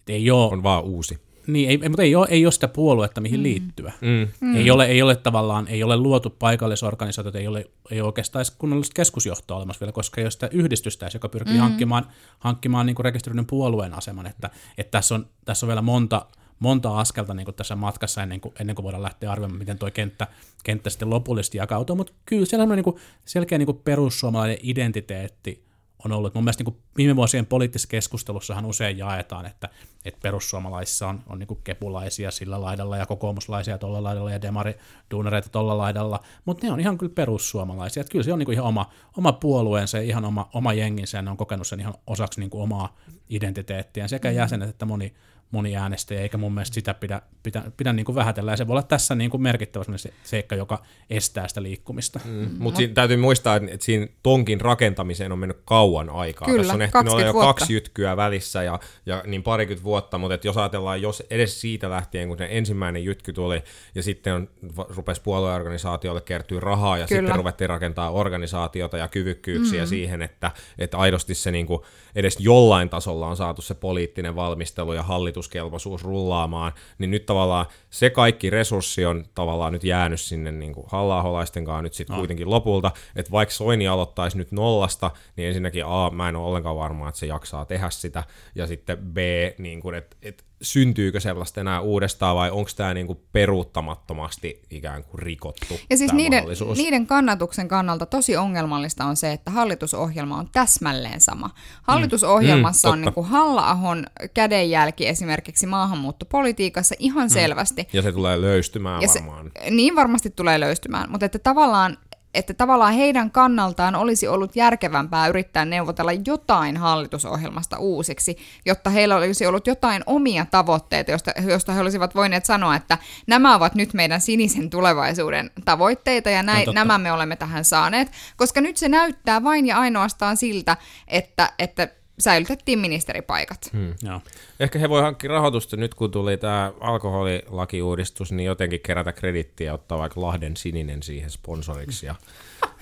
Et 0.00 0.10
ei 0.10 0.30
ole, 0.30 0.52
on 0.52 0.62
vaan 0.62 0.84
uusi. 0.84 1.29
Niin, 1.52 1.68
ei, 1.68 1.78
ei- 1.82 1.88
mutta 1.88 2.02
ei 2.02 2.14
ole, 2.14 2.26
ei 2.30 2.46
ole 2.46 2.52
sitä 2.52 2.68
puoluetta, 2.68 3.20
mihin 3.20 3.40
mm. 3.40 3.42
liittyä. 3.42 3.92
Mm. 4.00 4.56
Ei, 4.56 4.70
ole, 4.70 4.86
ei 4.86 5.02
ole 5.02 5.16
tavallaan, 5.16 5.68
ei 5.68 5.82
ole 5.82 5.96
luotu 5.96 6.30
paikallisorganisaatiota, 6.30 7.38
ei 7.38 7.46
ole, 7.46 7.70
ei 7.90 8.00
ole 8.00 8.06
oikeastaan 8.06 8.40
edes 8.40 8.50
kunnollista 8.50 8.94
keskusjohtoa 8.94 9.56
olemassa 9.56 9.80
vielä, 9.80 9.92
koska 9.92 10.20
ei 10.20 10.24
ole 10.24 10.30
sitä 10.30 10.48
yhdistystä, 10.52 11.10
joka 11.14 11.28
pyrkii 11.28 11.54
mm. 11.54 11.60
hankkimaan, 11.60 12.06
hankkimaan 12.38 12.86
niin 12.86 12.96
rekisteröidyn 13.00 13.46
puolueen 13.46 13.94
aseman. 13.94 14.26
Että, 14.26 14.50
että 14.78 14.90
tässä, 14.90 15.14
on, 15.14 15.26
tässä 15.44 15.66
on 15.66 15.68
vielä 15.68 15.82
monta, 15.82 16.26
monta 16.58 16.98
askelta 16.98 17.34
niin 17.34 17.54
tässä 17.56 17.76
matkassa 17.76 18.22
ennen 18.22 18.40
kuin, 18.40 18.54
ennen 18.60 18.76
kuin 18.76 18.84
voidaan 18.84 19.02
lähteä 19.02 19.32
arvioimaan, 19.32 19.58
miten 19.58 19.78
tuo 19.78 19.90
kenttä, 19.90 20.26
kenttä 20.64 20.90
sitten 20.90 21.10
lopullisesti 21.10 21.58
jakautuu. 21.58 21.96
Mutta 21.96 22.12
kyllä 22.26 22.46
siellä 22.46 22.62
on 22.62 22.68
niin 22.68 22.84
kuin 22.84 22.96
selkeä 23.24 23.58
niin 23.58 23.66
kuin 23.66 23.80
perussuomalainen 23.84 24.58
identiteetti 24.62 25.69
on 26.04 26.12
ollut. 26.12 26.34
Mun 26.34 26.44
mielestä 26.44 26.64
niin 26.64 26.72
kuin 26.72 26.82
viime 26.96 27.16
vuosien 27.16 27.46
poliittisessa 27.46 27.88
keskustelussahan 27.88 28.66
usein 28.66 28.98
jaetaan, 28.98 29.46
että, 29.46 29.68
että 30.04 30.20
perussuomalaisissa 30.22 31.08
on, 31.08 31.22
on 31.28 31.38
niin 31.38 31.46
kuin 31.46 31.60
kepulaisia 31.64 32.30
sillä 32.30 32.60
laidalla 32.60 32.96
ja 32.96 33.06
kokoomuslaisia 33.06 33.78
tuolla 33.78 34.02
laidalla 34.02 34.30
ja 34.30 34.42
demariduunareita 34.42 35.48
tuolla 35.48 35.78
laidalla, 35.78 36.20
mutta 36.44 36.66
ne 36.66 36.72
on 36.72 36.80
ihan 36.80 36.98
kyllä 36.98 37.12
perussuomalaisia. 37.14 38.00
Että 38.00 38.12
kyllä 38.12 38.22
se 38.22 38.32
on 38.32 38.38
niin 38.38 38.46
kuin 38.46 38.54
ihan 38.54 38.66
oma, 38.66 38.90
oma 39.18 39.32
puolueensa 39.32 39.98
ja 39.98 40.04
ihan 40.04 40.24
oma, 40.24 40.50
oma 40.54 40.72
jenginsä 40.72 41.18
ja 41.18 41.22
ne 41.22 41.30
on 41.30 41.36
kokenut 41.36 41.66
sen 41.66 41.80
ihan 41.80 41.94
osaksi 42.06 42.40
niin 42.40 42.50
kuin 42.50 42.62
omaa 42.62 42.96
identiteettiä 43.30 44.08
sekä 44.08 44.30
jäsenet 44.30 44.68
että 44.68 44.86
moni, 44.86 45.14
moni 45.50 45.76
äänestäjä, 45.76 46.20
eikä 46.20 46.38
mun 46.38 46.54
mielestä 46.54 46.74
sitä 46.74 46.94
pidä, 46.94 47.22
pidä, 47.42 47.62
pidä 47.76 47.92
niin 47.92 48.06
kuin 48.06 48.16
vähätellä, 48.16 48.52
ja 48.52 48.56
se 48.56 48.66
voi 48.66 48.72
olla 48.72 48.82
tässä 48.82 49.14
niin 49.14 49.30
kuin 49.30 49.42
merkittävä 49.42 49.84
semmoinen 49.84 49.98
se- 49.98 50.12
seikka, 50.22 50.54
joka 50.54 50.82
estää 51.10 51.48
sitä 51.48 51.62
liikkumista. 51.62 52.20
Mm. 52.24 52.30
Mm. 52.30 52.50
Mutta 52.58 52.78
siinä 52.78 52.94
täytyy 52.94 53.16
muistaa, 53.16 53.56
että 53.56 53.84
siinä 53.84 54.06
tonkin 54.22 54.60
rakentamiseen 54.60 55.32
on 55.32 55.38
mennyt 55.38 55.58
kauan 55.64 56.10
aikaa. 56.10 56.46
Kyllä, 56.46 56.58
Tässä 56.62 56.74
on 56.74 56.82
ehtinyt 56.82 57.12
olla 57.12 57.22
20 57.22 57.26
jo 57.28 57.32
vuotta. 57.32 57.54
kaksi 57.54 57.72
jytkyä 57.72 58.16
välissä 58.16 58.62
ja, 58.62 58.80
ja 59.06 59.22
niin 59.26 59.42
parikymmentä 59.42 59.84
vuotta, 59.84 60.18
mutta 60.18 60.34
et 60.34 60.44
jos 60.44 60.56
ajatellaan, 60.56 61.02
jos 61.02 61.22
edes 61.30 61.60
siitä 61.60 61.90
lähtien, 61.90 62.28
kun 62.28 62.38
se 62.38 62.48
ensimmäinen 62.50 63.04
jytky 63.04 63.32
tuli 63.32 63.62
ja 63.94 64.02
sitten 64.02 64.34
on, 64.34 64.48
rupesi 64.96 65.22
puolueorganisaatiolle 65.22 66.20
kertyä 66.20 66.60
rahaa 66.60 66.98
ja 66.98 67.06
Kyllä. 67.06 67.20
sitten 67.20 67.36
ruvettiin 67.36 67.70
rakentaa 67.70 68.10
organisaatiota 68.10 68.98
ja 68.98 69.08
kyvykkyyksiä 69.08 69.82
mm. 69.82 69.88
siihen, 69.88 70.22
että, 70.22 70.50
että 70.78 70.98
aidosti 70.98 71.34
se 71.34 71.50
niin 71.50 71.66
kuin 71.66 71.80
edes 72.14 72.36
jollain 72.40 72.88
tasolla 72.88 73.26
on 73.26 73.36
saatu 73.36 73.62
se 73.62 73.74
poliittinen 73.74 74.36
valmistelu 74.36 74.92
ja 74.92 75.02
hallituskelpoisuus 75.40 76.04
rullaamaan, 76.04 76.72
niin 76.98 77.10
nyt 77.10 77.26
tavallaan 77.26 77.66
se 77.90 78.10
kaikki 78.10 78.50
resurssi 78.50 79.06
on 79.06 79.24
tavallaan 79.34 79.72
nyt 79.72 79.84
jäänyt 79.84 80.20
sinne 80.20 80.52
niin 80.52 80.74
kuin 80.74 80.86
halla 80.88 81.22
kanssa 81.22 81.82
nyt 81.82 81.94
sitten 81.94 82.14
no. 82.14 82.20
kuitenkin 82.20 82.50
lopulta, 82.50 82.90
että 83.16 83.32
vaikka 83.32 83.54
Soini 83.54 83.88
aloittaisi 83.88 84.38
nyt 84.38 84.52
nollasta, 84.52 85.10
niin 85.36 85.48
ensinnäkin 85.48 85.84
A, 85.86 86.10
mä 86.10 86.28
en 86.28 86.36
ole 86.36 86.46
ollenkaan 86.46 86.76
varma, 86.76 87.08
että 87.08 87.18
se 87.18 87.26
jaksaa 87.26 87.64
tehdä 87.64 87.90
sitä, 87.90 88.24
ja 88.54 88.66
sitten 88.66 88.98
B, 88.98 89.16
niin 89.58 89.80
kuin, 89.80 89.94
että, 89.94 90.16
että 90.22 90.44
syntyykö 90.62 91.20
sellaista 91.20 91.60
enää 91.60 91.80
uudestaan 91.80 92.36
vai 92.36 92.50
onko 92.50 92.70
tämä 92.76 92.94
niin 92.94 93.06
kuin 93.06 93.18
peruuttamattomasti 93.32 94.62
ikään 94.70 95.04
kuin 95.04 95.18
rikottu 95.18 95.80
Ja 95.90 95.96
siis 95.96 96.12
niiden, 96.12 96.44
niiden 96.76 97.06
kannatuksen 97.06 97.68
kannalta 97.68 98.06
tosi 98.06 98.36
ongelmallista 98.36 99.04
on 99.04 99.16
se, 99.16 99.32
että 99.32 99.50
hallitusohjelma 99.50 100.36
on 100.38 100.48
täsmälleen 100.52 101.20
sama. 101.20 101.50
Hallitusohjelmassa 101.82 102.88
Mm, 102.88 102.92
on 102.92 102.98
totta. 102.98 103.06
niin 103.06 103.14
kuin 103.14 103.26
Halla-ahon 103.26 104.06
kädenjälki 104.34 105.08
esimerkiksi 105.08 105.66
maahanmuuttopolitiikassa 105.66 106.94
ihan 106.98 107.30
selvästi. 107.30 107.88
Ja 107.92 108.02
se 108.02 108.12
tulee 108.12 108.40
löystymään 108.40 109.02
Ja 109.02 109.08
se, 109.08 109.18
varmaan. 109.18 109.50
niin 109.70 109.96
varmasti 109.96 110.30
tulee 110.30 110.60
löystymään, 110.60 111.10
mutta 111.10 111.26
että 111.26 111.38
tavallaan, 111.38 111.96
että 112.34 112.54
tavallaan 112.54 112.92
heidän 112.92 113.30
kannaltaan 113.30 113.94
olisi 113.94 114.28
ollut 114.28 114.56
järkevämpää 114.56 115.28
yrittää 115.28 115.64
neuvotella 115.64 116.12
jotain 116.26 116.76
hallitusohjelmasta 116.76 117.78
uusiksi, 117.78 118.36
jotta 118.66 118.90
heillä 118.90 119.16
olisi 119.16 119.46
ollut 119.46 119.66
jotain 119.66 120.02
omia 120.06 120.46
tavoitteita, 120.50 121.10
josta, 121.10 121.32
josta 121.40 121.72
he 121.72 121.80
olisivat 121.80 122.14
voineet 122.14 122.44
sanoa, 122.44 122.76
että 122.76 122.98
nämä 123.26 123.54
ovat 123.54 123.74
nyt 123.74 123.94
meidän 123.94 124.20
sinisen 124.20 124.70
tulevaisuuden 124.70 125.50
tavoitteita 125.64 126.30
ja 126.30 126.42
näin, 126.42 126.64
totta. 126.64 126.80
nämä 126.80 126.98
me 126.98 127.12
olemme 127.12 127.36
tähän 127.36 127.64
saaneet, 127.64 128.12
koska 128.36 128.60
nyt 128.60 128.76
se 128.76 128.88
näyttää 128.88 129.44
vain 129.44 129.66
ja 129.66 129.78
ainoastaan 129.78 130.36
siltä, 130.36 130.76
että, 131.08 131.52
että 131.58 131.88
säilytettiin 132.20 132.78
ministeripaikat. 132.78 133.70
Hmm. 133.72 133.94
Joo. 134.02 134.20
Ehkä 134.60 134.78
he 134.78 134.88
voi 134.88 135.02
hankkia 135.02 135.30
rahoitusta 135.30 135.76
nyt, 135.76 135.94
kun 135.94 136.10
tuli 136.10 136.36
tämä 136.36 136.72
alkoholilakiuudistus, 136.80 138.32
niin 138.32 138.46
jotenkin 138.46 138.80
kerätä 138.80 139.12
kredittiä 139.12 139.66
ja 139.66 139.74
ottaa 139.74 139.98
vaikka 139.98 140.20
Lahden 140.20 140.56
sininen 140.56 141.02
siihen 141.02 141.30
sponsoriksi 141.30 142.06
ja 142.06 142.14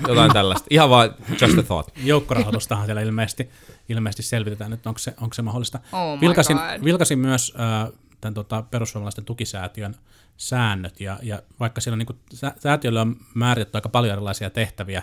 jotain 0.09 0.33
tällaista. 0.33 0.67
Ihan 0.71 0.91
vaan 0.91 1.15
just 1.41 1.59
a 1.59 1.63
thought. 1.63 1.97
Joukkorahoitustahan 2.05 2.87
siellä 2.87 3.03
ilmeisesti, 3.03 3.49
ilmeisesti 3.89 4.23
selvitetään 4.23 4.71
nyt, 4.71 4.87
onko 4.87 4.99
se, 4.99 5.15
onko 5.21 5.35
se 5.35 5.43
mahdollista. 5.43 5.81
Oh 5.93 6.15
my 6.15 6.21
vilkasin, 6.21 6.57
God. 6.57 6.85
vilkasin 6.85 7.19
myös 7.19 7.55
äh, 7.61 7.93
tämän 8.21 8.35
tota, 8.35 8.63
perussuomalaisten 8.63 9.25
tukisäätiön 9.25 9.95
säännöt, 10.37 11.01
ja, 11.01 11.19
ja 11.23 11.43
vaikka 11.61 11.81
siellä 11.81 11.95
on, 11.95 11.99
niin 11.99 12.07
kuin, 12.07 12.19
sä, 12.35 12.53
säätiölle 12.59 13.01
on 13.01 13.17
määritetty 13.35 13.77
aika 13.77 13.89
paljon 13.89 14.13
erilaisia 14.13 14.51
tehtäviä, 14.51 15.03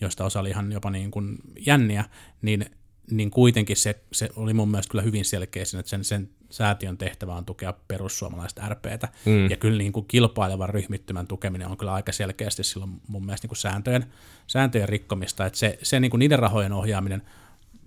joista 0.00 0.24
osa 0.24 0.40
oli 0.40 0.50
ihan 0.50 0.72
jopa 0.72 0.90
niin 0.90 1.10
kuin 1.10 1.38
jänniä, 1.66 2.04
niin, 2.42 2.66
niin 3.10 3.30
kuitenkin 3.30 3.76
se, 3.76 4.00
se 4.12 4.28
oli 4.36 4.54
mun 4.54 4.70
mielestä 4.70 4.90
kyllä 4.90 5.02
hyvin 5.02 5.24
selkeä 5.24 5.64
siinä, 5.64 5.80
että 5.80 5.90
sen, 5.90 6.04
sen, 6.04 6.28
säätiön 6.50 6.98
tehtävä 6.98 7.34
on 7.34 7.44
tukea 7.44 7.74
perussuomalaiset 7.88 8.60
RPtä, 8.68 9.08
mm. 9.26 9.50
ja 9.50 9.56
kyllä 9.56 9.78
niin 9.78 9.92
kuin 9.92 10.06
kilpailevan 10.06 10.68
ryhmittymän 10.68 11.26
tukeminen 11.26 11.68
on 11.68 11.76
kyllä 11.76 11.94
aika 11.94 12.12
selkeästi 12.12 12.64
silloin 12.64 13.00
mun 13.08 13.26
mielestä 13.26 13.44
niin 13.44 13.48
kuin 13.48 13.58
sääntöjen, 13.58 14.04
sääntöjen 14.46 14.88
rikkomista, 14.88 15.46
että 15.46 15.58
se, 15.58 15.78
se 15.82 16.00
niin 16.00 16.10
kuin 16.10 16.18
niiden 16.18 16.38
rahojen 16.38 16.72
ohjaaminen 16.72 17.22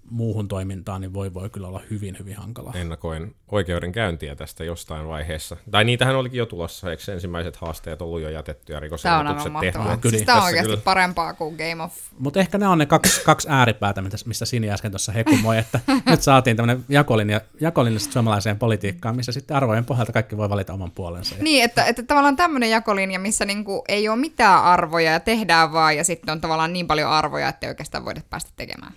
muuhun 0.10 0.48
toimintaan, 0.48 1.02
niin 1.02 1.14
voi, 1.14 1.34
voi 1.34 1.50
kyllä 1.50 1.68
olla 1.68 1.82
hyvin, 1.90 2.16
hyvin 2.20 2.36
hankalaa. 2.36 2.74
Ennakoin 2.76 3.36
oikeudenkäyntiä 3.52 4.36
tästä 4.36 4.64
jostain 4.64 5.08
vaiheessa. 5.08 5.58
Tai 5.72 5.84
niitähän 5.84 6.16
olikin 6.16 6.38
jo 6.38 6.46
tulossa, 6.46 6.92
eikö 6.92 7.14
ensimmäiset 7.14 7.56
haasteet 7.56 8.02
ollut 8.02 8.22
jo 8.22 8.30
jätetty 8.30 8.74
ja 8.74 8.82
Tämä 9.02 9.20
on 9.20 9.28
aivan 9.28 9.36
rikosilmoitukset 9.36 9.60
tehty? 9.60 9.78
mahtavaa. 9.78 9.98
Kyllä. 9.98 10.12
Siis 10.12 10.26
tämä 10.26 10.38
on 10.38 10.44
oikeasti 10.44 10.70
kyllä. 10.70 10.84
parempaa 10.84 11.34
kuin 11.34 11.56
Game 11.56 11.84
of... 11.84 11.94
Mutta 12.20 12.40
ehkä 12.40 12.58
nämä 12.58 12.72
on 12.72 12.78
ne 12.78 12.86
kaksi, 12.86 13.24
kaksi 13.24 13.48
ääripäätä, 13.52 14.02
mitä- 14.02 14.18
mistä 14.26 14.46
Sini 14.46 14.72
äsken 14.72 14.92
tuossa 14.92 15.12
hekumoi, 15.12 15.58
että 15.58 15.80
nyt 16.10 16.22
saatiin 16.22 16.58
tämmöinen 16.58 16.86
jakolinja, 16.90 17.42
jakolinja 17.62 18.00
suomalaiseen 18.00 18.60
politiikkaan, 18.60 19.16
missä 19.16 19.32
sitten 19.32 19.58
arvojen 19.58 19.86
pohjalta 19.86 20.12
kaikki 20.12 20.38
voi 20.38 20.50
valita 20.50 20.74
oman 20.74 20.92
puolensa. 20.92 21.36
Niin, 21.40 21.64
että, 21.64 21.86
että 21.86 22.04
tavallaan 22.04 22.36
tämmöinen 22.36 22.70
jakolinja, 22.70 23.20
missä 23.20 23.46
niinku 23.46 23.84
ei 23.88 24.10
ole 24.10 24.18
mitään 24.18 24.64
arvoja 24.64 25.12
ja 25.12 25.20
tehdään 25.20 25.74
vaan, 25.74 25.98
ja 25.98 26.04
sitten 26.04 26.32
on 26.32 26.42
tavallaan 26.42 26.74
niin 26.74 26.88
paljon 26.88 27.10
arvoja, 27.10 27.50
että 27.50 27.68
ei 27.68 27.70
oikeastaan 27.70 28.06
voida 28.06 28.22
päästä 28.30 28.52
tekemään. 28.56 28.94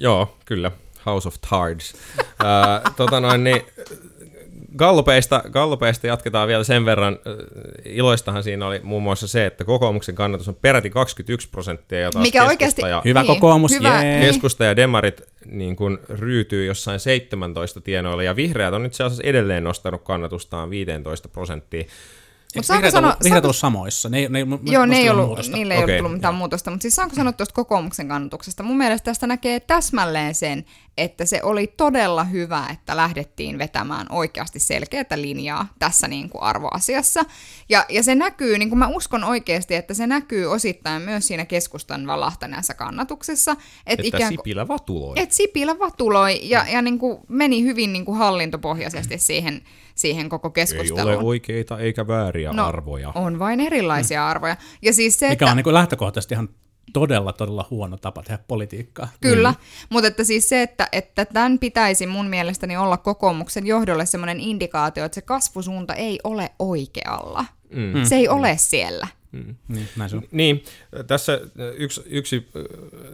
Joo, 0.00 0.36
kyllä. 0.44 0.70
House 1.06 1.28
of 1.28 1.34
Tards. 1.50 1.94
Ää, 2.44 2.82
tota 2.96 3.20
noin, 3.20 3.44
niin, 3.44 3.62
Gallupeista, 4.76 5.42
Gallupeista 5.50 6.06
jatketaan 6.06 6.48
vielä 6.48 6.64
sen 6.64 6.84
verran. 6.84 7.18
Iloistahan 7.84 8.42
siinä 8.42 8.66
oli 8.66 8.80
muun 8.82 9.02
muassa 9.02 9.26
se, 9.28 9.46
että 9.46 9.64
kokoomuksen 9.64 10.14
kannatus 10.14 10.48
on 10.48 10.54
peräti 10.54 10.90
21 10.90 11.48
prosenttia. 11.48 12.00
Ja 12.00 12.10
taas 12.10 12.22
Mikä 12.22 12.44
oikeasti- 12.46 12.82
Ja, 12.82 13.02
Hyvä 13.04 13.24
kokoomus, 13.24 13.70
hyvä, 13.72 14.02
jee. 14.04 14.18
niin. 14.18 14.26
keskusta 14.26 14.64
ja 14.64 14.76
demarit 14.76 15.22
niin 15.46 15.76
kuin 15.76 15.98
ryytyy 16.08 16.66
jossain 16.66 17.00
17 17.00 17.80
tienoilla, 17.80 18.22
ja 18.22 18.36
vihreät 18.36 18.74
on 18.74 18.86
itse 18.86 19.04
asiassa 19.04 19.22
edelleen 19.26 19.64
nostanut 19.64 20.02
kannatustaan 20.02 20.70
15 20.70 21.28
prosenttia. 21.28 21.84
Saanko 22.52 22.72
vihreät, 22.72 22.92
sanoa- 22.92 23.10
ollut, 23.10 23.22
saanko- 23.32 23.44
ollut 23.46 23.56
samoissa? 23.56 24.08
Ne, 24.08 24.28
ne, 24.28 24.44
ne, 24.44 24.58
Joo, 24.72 24.86
ne 24.86 24.96
ei 24.96 25.10
ollut, 25.10 25.26
muutosta. 25.26 25.56
niille 25.56 25.74
ei 25.74 25.82
Okei, 25.82 25.94
ollut 25.94 26.04
tullut 26.04 26.18
mitään 26.18 26.32
joo. 26.34 26.38
muutosta, 26.38 26.70
mutta 26.70 26.82
siis 26.82 26.94
saanko 26.96 27.14
sanoa 27.16 27.32
tuosta 27.32 27.54
kokoomuksen 27.54 28.08
kannatuksesta? 28.08 28.62
Mun 28.62 28.76
mielestä 28.78 29.04
tästä 29.04 29.26
näkee 29.26 29.60
täsmälleen 29.60 30.34
sen, 30.34 30.64
että 30.98 31.24
se 31.24 31.40
oli 31.42 31.66
todella 31.66 32.24
hyvä, 32.24 32.66
että 32.72 32.96
lähdettiin 32.96 33.58
vetämään 33.58 34.06
oikeasti 34.10 34.58
selkeätä 34.58 35.20
linjaa 35.20 35.66
tässä 35.78 36.08
niin 36.08 36.30
kuin 36.30 36.42
arvoasiassa. 36.42 37.20
Ja, 37.68 37.84
ja 37.88 38.02
se 38.02 38.14
näkyy, 38.14 38.58
niin 38.58 38.68
kuin 38.68 38.78
mä 38.78 38.88
uskon 38.88 39.24
oikeasti, 39.24 39.74
että 39.74 39.94
se 39.94 40.06
näkyy 40.06 40.46
osittain 40.46 41.02
myös 41.02 41.26
siinä 41.26 41.44
keskustan 41.44 42.06
valahtaneessa 42.06 42.74
kannatuksessa. 42.74 43.52
Että, 43.52 43.62
Että 43.86 44.02
ikään 44.06 44.22
kuin, 44.22 44.38
Sipilä 44.38 44.68
vatuloi. 44.68 45.14
et 45.16 45.32
Sipilä 45.32 45.78
vatuloi 45.78 46.40
ja, 46.42 46.64
ja 46.72 46.82
niin 46.82 46.98
kuin 46.98 47.18
meni 47.28 47.62
hyvin 47.62 47.92
niin 47.92 48.04
kuin 48.04 48.18
hallintopohjaisesti 48.18 49.18
siihen, 49.18 49.62
siihen 50.00 50.28
koko 50.28 50.48
Ei 50.48 50.52
keskusteluun. 50.52 51.14
ole 51.14 51.16
oikeita 51.24 51.78
eikä 51.78 52.06
vääriä 52.06 52.52
No, 52.52 52.66
arvoja. 52.66 53.12
On 53.14 53.38
vain 53.38 53.60
erilaisia 53.60 54.28
arvoja. 54.28 54.56
Ja 54.82 54.92
siis 54.92 55.18
se, 55.18 55.28
Mikä 55.28 55.44
että... 55.44 55.50
on 55.50 55.56
niin 55.56 55.64
kuin 55.64 55.74
lähtökohtaisesti 55.74 56.34
ihan 56.34 56.48
todella, 56.92 57.32
todella 57.32 57.66
huono 57.70 57.96
tapa 57.96 58.22
tehdä 58.22 58.38
politiikkaa. 58.48 59.08
Kyllä, 59.20 59.50
mm. 59.50 59.56
mutta 59.90 60.08
että 60.08 60.24
siis 60.24 60.48
se, 60.48 60.62
että, 60.62 60.88
että 60.92 61.24
tämän 61.24 61.58
pitäisi 61.58 62.06
mun 62.06 62.26
mielestäni 62.26 62.76
olla 62.76 62.96
kokoomuksen 62.96 63.66
johdolle 63.66 64.06
semmoinen 64.06 64.40
indikaatio, 64.40 65.04
että 65.04 65.14
se 65.14 65.22
kasvusuunta 65.22 65.94
ei 65.94 66.20
ole 66.24 66.50
oikealla. 66.58 67.44
Mm. 67.70 68.04
Se 68.04 68.16
ei 68.16 68.28
ole 68.28 68.54
siellä. 68.56 69.08
Niin, 69.32 69.88
näin 69.96 70.10
se 70.10 70.16
on. 70.16 70.22
Niin, 70.30 70.64
tässä 71.06 71.40
yksi, 71.76 72.02
yksi 72.06 72.48
äh, 72.56 72.62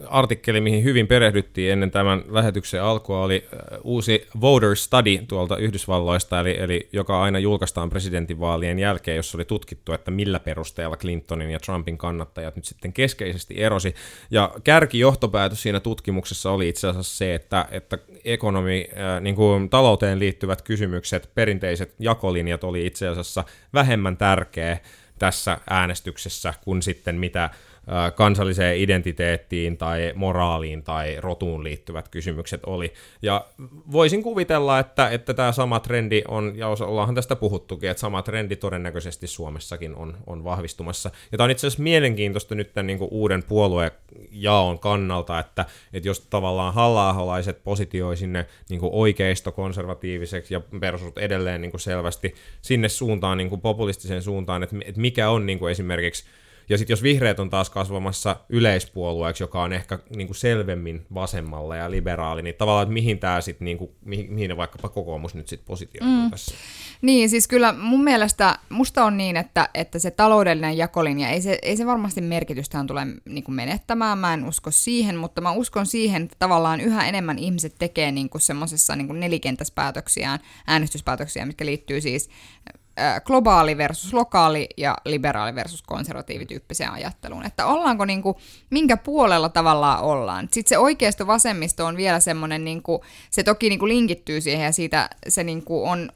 artikkeli, 0.07 0.61
mihin 0.61 0.83
hyvin 0.83 1.07
perehdyttiin 1.07 1.71
ennen 1.71 1.91
tämän 1.91 2.23
lähetyksen 2.29 2.83
alkua, 2.83 3.23
oli 3.23 3.47
äh, 3.53 3.79
uusi 3.83 4.27
Voter 4.41 4.75
Study 4.75 5.17
tuolta 5.27 5.57
Yhdysvalloista, 5.57 6.39
eli, 6.39 6.57
eli 6.59 6.89
joka 6.93 7.21
aina 7.21 7.39
julkaistaan 7.39 7.89
presidentinvaalien 7.89 8.79
jälkeen, 8.79 9.17
jossa 9.17 9.37
oli 9.37 9.45
tutkittu, 9.45 9.93
että 9.93 10.11
millä 10.11 10.39
perusteella 10.39 10.97
Clintonin 10.97 11.51
ja 11.51 11.59
Trumpin 11.59 11.97
kannattajat 11.97 12.55
nyt 12.55 12.65
sitten 12.65 12.93
keskeisesti 12.93 13.63
erosi. 13.63 13.95
Ja 14.31 14.51
kärkijohtopäätös 14.63 15.61
siinä 15.61 15.79
tutkimuksessa 15.79 16.51
oli 16.51 16.69
itse 16.69 16.87
asiassa 16.87 17.17
se, 17.17 17.35
että, 17.35 17.65
että 17.71 17.97
ekonomi, 18.25 18.87
äh, 18.91 19.21
niin 19.21 19.35
kuin 19.35 19.69
talouteen 19.69 20.19
liittyvät 20.19 20.61
kysymykset, 20.61 21.29
perinteiset 21.35 21.95
jakolinjat 21.99 22.63
oli 22.63 22.85
itse 22.85 23.07
asiassa 23.07 23.43
vähemmän 23.73 24.17
tärkeä 24.17 24.79
tässä 25.19 25.57
äänestyksessä 25.69 26.53
kuin 26.63 26.81
sitten 26.81 27.15
mitä 27.15 27.49
kansalliseen 28.15 28.77
identiteettiin 28.77 29.77
tai 29.77 30.13
moraaliin 30.15 30.83
tai 30.83 31.15
rotuun 31.19 31.63
liittyvät 31.63 32.09
kysymykset 32.09 32.61
oli. 32.65 32.93
Ja 33.21 33.45
voisin 33.91 34.23
kuvitella, 34.23 34.79
että, 34.79 35.09
että 35.09 35.33
tämä 35.33 35.51
sama 35.51 35.79
trendi 35.79 36.23
on, 36.27 36.53
ja 36.55 36.67
ollaanhan 36.67 37.15
tästä 37.15 37.35
puhuttukin, 37.35 37.89
että 37.89 38.01
sama 38.01 38.21
trendi 38.21 38.55
todennäköisesti 38.55 39.27
Suomessakin 39.27 39.95
on, 39.95 40.17
on 40.27 40.43
vahvistumassa. 40.43 41.11
Ja 41.31 41.37
tämä 41.37 41.45
on 41.45 41.51
itse 41.51 41.67
asiassa 41.67 41.83
mielenkiintoista 41.83 42.55
nyt 42.55 42.73
tämän 42.73 42.87
niin 42.87 42.99
uuden 43.11 43.43
puoluejaon 43.43 44.79
kannalta, 44.79 45.39
että, 45.39 45.65
että 45.93 46.09
jos 46.09 46.19
tavallaan 46.19 46.73
halla 46.73 47.15
positioi 47.63 48.17
sinne 48.17 48.45
niin 48.69 48.79
kuin 48.79 48.93
oikeisto-konservatiiviseksi 48.93 50.53
ja 50.53 50.61
persut 50.79 51.17
edelleen 51.17 51.61
niin 51.61 51.79
selvästi 51.79 52.35
sinne 52.61 52.89
suuntaan, 52.89 53.37
niin 53.37 53.61
populistiseen 53.61 54.21
suuntaan, 54.21 54.63
että, 54.63 54.75
että 54.85 55.01
mikä 55.01 55.29
on 55.29 55.45
niin 55.45 55.69
esimerkiksi 55.71 56.25
ja 56.69 56.77
sitten 56.77 56.93
jos 56.93 57.03
vihreät 57.03 57.39
on 57.39 57.49
taas 57.49 57.69
kasvamassa 57.69 58.35
yleispuolueeksi, 58.49 59.43
joka 59.43 59.63
on 59.63 59.73
ehkä 59.73 59.99
niin 60.15 60.27
kuin 60.27 60.35
selvemmin 60.35 61.05
vasemmalla 61.13 61.75
ja 61.75 61.91
liberaali, 61.91 62.41
niin 62.41 62.55
tavallaan, 62.55 62.83
että 62.83 62.93
mihin 62.93 63.19
tämä 63.19 63.41
sitten, 63.41 63.65
niin 63.65 63.77
kuin, 63.77 63.91
mihin, 64.05 64.33
mihin 64.33 64.57
vaikkapa 64.57 64.89
kokoomus 64.89 65.35
nyt 65.35 65.47
sitten 65.47 65.67
positioituu 65.67 66.21
mm. 66.23 66.31
tässä. 66.31 66.55
Niin, 67.01 67.29
siis 67.29 67.47
kyllä 67.47 67.73
mun 67.73 68.03
mielestä, 68.03 68.59
musta 68.69 69.05
on 69.05 69.17
niin, 69.17 69.37
että, 69.37 69.69
että 69.73 69.99
se 69.99 70.11
taloudellinen 70.11 70.77
jakolinja, 70.77 71.29
ei 71.29 71.41
se, 71.41 71.59
ei 71.61 71.77
se 71.77 71.85
varmasti 71.85 72.21
merkitystään 72.21 72.87
tule 72.87 73.07
niin 73.25 73.43
kuin 73.43 73.55
menettämään, 73.55 74.17
mä 74.17 74.33
en 74.33 74.45
usko 74.45 74.71
siihen, 74.71 75.15
mutta 75.15 75.41
mä 75.41 75.51
uskon 75.51 75.85
siihen, 75.85 76.23
että 76.23 76.35
tavallaan 76.39 76.81
yhä 76.81 77.07
enemmän 77.07 77.39
ihmiset 77.39 77.75
tekee 77.79 78.11
niin 78.11 78.29
kuin 78.29 78.41
semmoisessa 78.41 78.95
niin 78.95 79.07
kuin 79.07 79.19
nelikentäspäätöksiään, 79.19 80.39
äänestyspäätöksiä, 80.67 81.45
mitkä 81.45 81.65
liittyy 81.65 82.01
siis 82.01 82.29
globaali 83.25 83.77
versus 83.77 84.13
lokaali 84.13 84.69
ja 84.77 84.97
liberaali 85.05 85.55
versus 85.55 85.81
konservatiivityyppiseen 85.81 86.91
ajatteluun. 86.91 87.45
Että 87.45 87.65
ollaanko 87.65 88.05
niin 88.05 88.21
kuin, 88.21 88.37
minkä 88.69 88.97
puolella 88.97 89.49
tavallaan 89.49 90.01
ollaan. 90.01 90.47
Sitten 90.51 90.69
se 90.69 90.77
oikeisto 90.77 91.27
vasemmisto 91.27 91.85
on 91.85 91.97
vielä 91.97 92.19
semmoinen, 92.19 92.65
niin 92.65 92.81
kuin, 92.81 93.01
se 93.29 93.43
toki 93.43 93.69
niin 93.69 93.79
kuin 93.79 93.89
linkittyy 93.89 94.41
siihen 94.41 94.65
ja 94.65 94.71
siitä 94.71 95.09
se 95.27 95.43
niin 95.43 95.63
kuin 95.63 95.89
on 95.89 96.09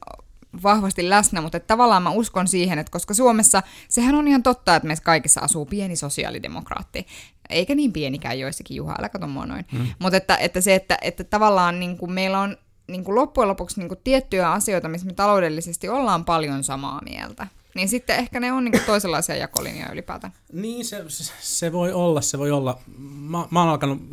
vahvasti 0.62 1.10
läsnä, 1.10 1.40
mutta 1.40 1.56
että 1.56 1.66
tavallaan 1.66 2.02
mä 2.02 2.10
uskon 2.10 2.48
siihen, 2.48 2.78
että 2.78 2.92
koska 2.92 3.14
Suomessa, 3.14 3.62
sehän 3.88 4.14
on 4.14 4.28
ihan 4.28 4.42
totta, 4.42 4.76
että 4.76 4.86
meissä 4.86 5.04
kaikissa 5.04 5.40
asuu 5.40 5.66
pieni 5.66 5.96
sosiaalidemokraatti, 5.96 7.06
eikä 7.50 7.74
niin 7.74 7.92
pienikään 7.92 8.38
joissakin, 8.38 8.76
Juha, 8.76 8.94
älä 8.98 9.08
kato 9.08 9.26
mua 9.26 9.46
noin. 9.46 9.64
Mm. 9.72 9.86
Mutta 9.98 10.16
että, 10.16 10.36
että 10.36 10.60
se, 10.60 10.74
että, 10.74 10.98
että 11.02 11.24
tavallaan 11.24 11.80
niin 11.80 11.98
kuin 11.98 12.12
meillä 12.12 12.40
on 12.40 12.56
niin 12.92 13.04
kuin 13.04 13.14
loppujen 13.14 13.48
lopuksi 13.48 13.80
niin 13.80 13.88
kuin 13.88 14.00
tiettyjä 14.04 14.52
asioita, 14.52 14.88
missä 14.88 15.06
me 15.06 15.12
taloudellisesti 15.12 15.88
ollaan 15.88 16.24
paljon 16.24 16.64
samaa 16.64 17.00
mieltä. 17.04 17.46
Niin 17.74 17.88
sitten 17.88 18.16
ehkä 18.16 18.40
ne 18.40 18.52
on 18.52 18.64
niin 18.64 18.72
kuin 18.72 18.84
toisenlaisia 18.86 19.36
jakolinjoja 19.36 19.92
ylipäätään. 19.92 20.32
Niin, 20.52 20.84
se, 20.84 21.04
se, 21.08 21.32
se 21.40 21.72
voi 21.72 21.92
olla, 21.92 22.20
se 22.20 22.38
voi 22.38 22.50
olla. 22.50 22.78
Mä, 22.98 23.46
mä 23.50 23.60
oon 23.60 23.68
alkanut, 23.68 24.10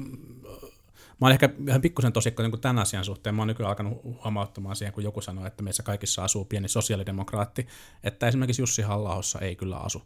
mä 1.19 1.27
oon 1.27 1.31
ehkä 1.31 1.49
ihan 1.67 1.81
pikkusen 1.81 2.13
tosikko 2.13 2.43
niin 2.43 2.61
tämän 2.61 2.79
asian 2.79 3.05
suhteen. 3.05 3.35
Mä 3.35 3.41
oon 3.41 3.47
nykyään 3.47 3.69
alkanut 3.69 4.01
huomauttamaan 4.03 4.75
siihen, 4.75 4.93
kun 4.93 5.03
joku 5.03 5.21
sanoo, 5.21 5.45
että 5.45 5.63
meissä 5.63 5.83
kaikissa 5.83 6.23
asuu 6.23 6.45
pieni 6.45 6.67
sosiaalidemokraatti, 6.67 7.67
että 8.03 8.27
esimerkiksi 8.27 8.61
Jussi 8.61 8.81
halla 8.81 9.21
ei 9.41 9.55
kyllä 9.55 9.77
asu. 9.77 10.01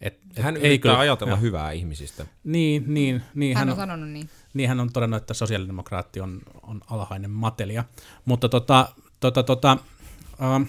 Et, 0.00 0.18
et 0.36 0.44
Hän 0.44 0.56
ei 0.56 0.60
yrittää 0.60 0.78
kyllä, 0.78 0.98
ajatella 0.98 1.36
hyvää 1.36 1.72
ihmisistä. 1.72 2.26
Niin, 2.44 2.84
niin, 2.86 3.22
niin. 3.34 3.56
Hän 3.56 3.68
hän 3.68 3.68
on 3.68 3.72
on, 3.72 3.88
sanonut 3.88 4.10
niin. 4.10 4.30
Niin 4.58 4.68
hän 4.68 4.80
on 4.80 4.92
todennut, 4.92 5.22
että 5.22 5.34
sosiaalidemokraatti 5.34 6.20
on, 6.20 6.40
on 6.62 6.80
alhainen 6.90 7.30
matelia. 7.30 7.84
Mutta 8.24 8.48
tota, 8.48 8.88
tota, 9.20 9.42
tota, 9.42 9.78
ähm, 10.42 10.62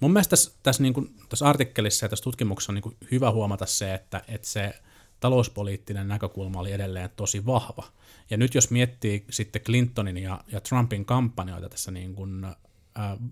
mun 0.00 0.12
mielestä 0.12 0.30
tässä, 0.30 0.52
tässä, 0.62 0.82
niin 0.82 0.94
kuin, 0.94 1.14
tässä 1.28 1.48
artikkelissa 1.48 2.04
ja 2.04 2.08
tässä 2.08 2.22
tutkimuksessa 2.22 2.72
on 2.72 2.74
niin 2.74 2.82
kuin 2.82 2.96
hyvä 3.10 3.30
huomata 3.30 3.66
se, 3.66 3.94
että, 3.94 4.22
että 4.28 4.48
se 4.48 4.74
talouspoliittinen 5.20 6.08
näkökulma 6.08 6.60
oli 6.60 6.72
edelleen 6.72 7.10
tosi 7.16 7.46
vahva. 7.46 7.84
Ja 8.30 8.36
nyt 8.36 8.54
jos 8.54 8.70
miettii 8.70 9.24
sitten 9.30 9.62
Clintonin 9.62 10.18
ja, 10.18 10.44
ja 10.52 10.60
Trumpin 10.60 11.04
kampanjoita 11.04 11.68
tässä 11.68 11.90
niin 11.90 12.14
kuin, 12.14 12.44
äh, 12.44 12.54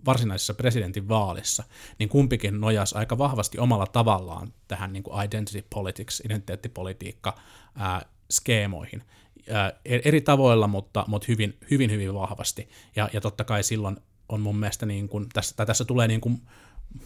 varsinaisessa 0.06 0.54
presidentin 0.54 1.08
vaalissa, 1.08 1.64
niin 1.98 2.08
kumpikin 2.08 2.60
nojasi 2.60 2.94
aika 2.98 3.18
vahvasti 3.18 3.58
omalla 3.58 3.86
tavallaan 3.86 4.52
tähän 4.68 4.92
niin 4.92 5.02
kuin 5.02 5.24
identity 5.24 5.66
politics, 5.70 6.20
identiteettipolitiikka 6.24 7.38
äh, 7.80 8.04
skeemoihin. 8.30 9.02
Äh, 9.50 9.72
eri 9.84 10.20
tavoilla, 10.20 10.66
mutta, 10.66 11.04
mutta 11.08 11.26
hyvin, 11.28 11.58
hyvin, 11.70 11.90
hyvin 11.90 12.14
vahvasti. 12.14 12.68
Ja, 12.96 13.08
ja 13.12 13.20
totta 13.20 13.44
kai 13.44 13.62
silloin 13.62 13.96
on 14.28 14.40
mun 14.40 14.56
mielestä, 14.56 14.86
niin 14.86 15.08
kuin, 15.08 15.28
tässä, 15.32 15.56
tai 15.56 15.66
tässä 15.66 15.84
tulee 15.84 16.08
niin 16.08 16.20
kuin 16.20 16.42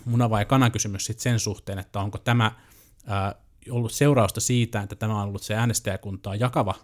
muna 0.05 0.31
vai 0.31 0.45
kana 0.45 0.71
kysymys 0.71 1.07
sit 1.07 1.19
sen 1.19 1.41
suhteen, 1.41 1.79
että 1.79 2.01
onko 2.01 2.19
tämä 2.19 2.53
ää, 3.07 3.35
ollut 3.71 3.93
seurausta 3.93 4.41
siitä, 4.41 4.81
että 4.81 4.97
tämä 4.97 5.23
on 5.23 5.29
ollut 5.29 5.43
se 5.43 5.55
äänestäjäkuntaa 5.55 6.35
jakava 6.35 6.75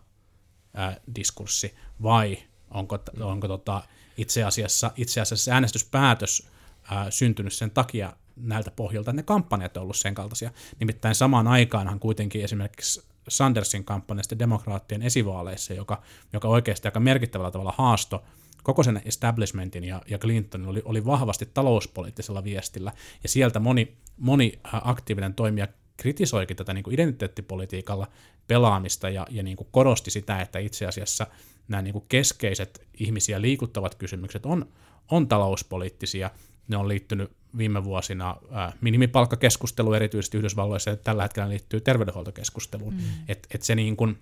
ää, 0.75 1.01
diskurssi, 1.15 1.75
vai 2.03 2.39
onko, 2.71 2.99
onko 3.21 3.49
tota, 3.49 3.83
itse, 4.17 4.45
asiassa, 4.45 4.91
itse 4.97 5.21
asiassa 5.21 5.53
äänestyspäätös 5.53 6.49
ää, 6.91 7.11
syntynyt 7.11 7.53
sen 7.53 7.71
takia 7.71 8.13
näiltä 8.37 8.71
pohjalta, 8.71 9.11
että 9.11 9.17
ne 9.17 9.23
kampanjat 9.23 9.77
on 9.77 9.83
ollut 9.83 9.97
sen 9.97 10.15
kaltaisia. 10.15 10.51
Nimittäin 10.81 11.15
samaan 11.15 11.47
aikaanhan 11.47 12.01
kuitenkin 12.01 12.45
esimerkiksi 12.45 13.10
Sandersin 13.29 13.85
kampanjasta 13.85 14.39
demokraattien 14.39 15.03
esivaaleissa, 15.03 15.75
joka, 15.75 16.03
joka 16.33 16.49
oikeasti 16.49 16.89
aika 16.89 17.01
merkittävällä 17.01 17.51
tavalla 17.51 17.75
haasto 17.79 18.25
koko 18.63 18.83
sen 18.83 19.03
establishmentin 19.05 19.85
ja, 19.85 20.03
ja 20.09 20.19
Clintonin 20.19 20.69
oli, 20.69 20.83
oli 20.85 21.05
vahvasti 21.05 21.47
talouspoliittisella 21.55 22.45
viestillä, 22.45 22.93
ja 23.23 23.29
sieltä 23.29 23.61
moni, 23.61 23.97
moni 24.17 24.53
aktiivinen 24.73 25.35
toimija 25.35 25.69
kritisoikin 25.97 26.57
tätä 26.57 26.75
niin 26.75 26.85
kuin 26.85 26.95
identiteettipolitiikalla 26.95 28.09
pelaamista 28.47 29.11
ja, 29.11 29.27
ja 29.31 29.43
niin 29.43 29.57
kuin 29.57 29.69
korosti 29.71 30.11
sitä, 30.11 30.41
että 30.41 30.59
itse 30.59 30.87
asiassa 30.87 31.27
nämä 31.69 31.83
niin 31.83 31.93
kuin 31.93 32.05
keskeiset 32.09 32.87
ihmisiä 32.95 33.41
liikuttavat 33.41 33.95
kysymykset 33.95 34.47
on, 34.47 34.67
on 35.11 35.29
talouspoliittisia, 35.29 36.31
ne 36.71 36.77
on 36.77 36.89
liittynyt 36.89 37.33
viime 37.57 37.85
vuosina 37.85 38.37
ää, 38.51 38.73
minimipalkkakeskustelu 38.81 39.93
erityisesti 39.93 40.39
Yhdysvalloissa, 40.39 40.91
ja 40.91 40.97
tällä 40.97 41.23
hetkellä 41.23 41.49
liittyy 41.49 41.81
terveydenhuoltokeskusteluun. 41.81 42.95
Mm. 42.95 43.01
Että 43.29 43.49
et 43.55 43.63
se 43.63 43.75
niin 43.75 43.97
kuin, 43.97 44.19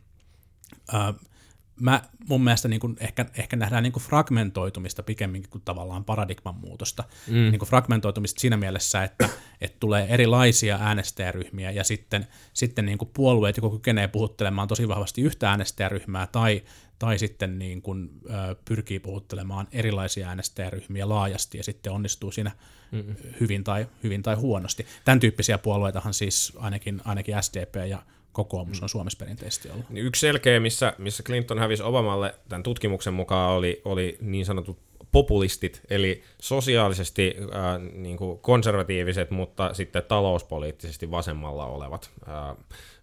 ää, 0.92 1.14
mä, 1.80 2.02
mun 2.28 2.44
mielestä 2.44 2.68
niin 2.68 2.80
kuin 2.80 2.96
ehkä, 3.00 3.26
ehkä 3.38 3.56
nähdään 3.56 3.82
niin 3.82 3.92
kuin 3.92 4.02
fragmentoitumista 4.02 5.02
pikemminkin 5.02 5.50
kuin 5.50 5.62
tavallaan 5.64 6.04
paradigman 6.04 6.54
muutosta. 6.54 7.04
Mm. 7.26 7.34
Niin 7.34 7.58
kuin 7.58 7.68
fragmentoitumista 7.68 8.40
siinä 8.40 8.56
mielessä, 8.56 9.04
että, 9.04 9.28
että 9.60 9.76
tulee 9.80 10.06
erilaisia 10.08 10.78
äänestäjäryhmiä 10.80 11.70
ja 11.70 11.84
sitten, 11.84 12.26
sitten 12.52 12.86
niin 12.86 12.98
kuin 12.98 13.10
puolueet 13.14 13.56
joko 13.56 13.70
kykenee 13.70 14.08
puhuttelemaan 14.08 14.68
tosi 14.68 14.88
vahvasti 14.88 15.22
yhtä 15.22 15.50
äänestäjäryhmää 15.50 16.26
tai, 16.26 16.62
tai 16.98 17.18
sitten 17.18 17.58
niin 17.58 17.82
kuin, 17.82 18.10
ö, 18.24 18.56
pyrkii 18.64 18.98
puhuttelemaan 18.98 19.68
erilaisia 19.72 20.28
äänestäjäryhmiä 20.28 21.08
laajasti 21.08 21.58
ja 21.58 21.64
sitten 21.64 21.92
onnistuu 21.92 22.32
siinä 22.32 22.50
Mm-mm. 22.92 23.16
hyvin 23.40 23.64
tai, 23.64 23.86
hyvin 24.02 24.22
tai 24.22 24.34
huonosti. 24.34 24.86
Tämän 25.04 25.20
tyyppisiä 25.20 25.58
puolueitahan 25.58 26.14
siis 26.14 26.52
ainakin, 26.56 27.00
ainakin 27.04 27.42
SDP 27.42 27.74
ja 27.88 28.02
kokoomus 28.32 28.82
on 28.82 28.88
Suomessa 28.88 29.18
perinteisesti 29.18 29.70
ollut. 29.70 29.90
Niin 29.90 30.06
yksi 30.06 30.20
selkeä, 30.20 30.60
missä, 30.60 30.92
missä 30.98 31.22
Clinton 31.22 31.58
hävisi 31.58 31.82
Obamalle 31.82 32.34
tämän 32.48 32.62
tutkimuksen 32.62 33.14
mukaan, 33.14 33.52
oli, 33.52 33.82
oli 33.84 34.18
niin 34.20 34.46
sanotut 34.46 34.78
populistit, 35.12 35.82
eli 35.90 36.22
sosiaalisesti 36.42 37.36
äh, 37.40 37.92
niin 37.92 38.16
kuin 38.16 38.38
konservatiiviset, 38.38 39.30
mutta 39.30 39.74
sitten 39.74 40.02
talouspoliittisesti 40.08 41.10
vasemmalla 41.10 41.66
olevat. 41.66 42.10
Äh, 42.28 42.56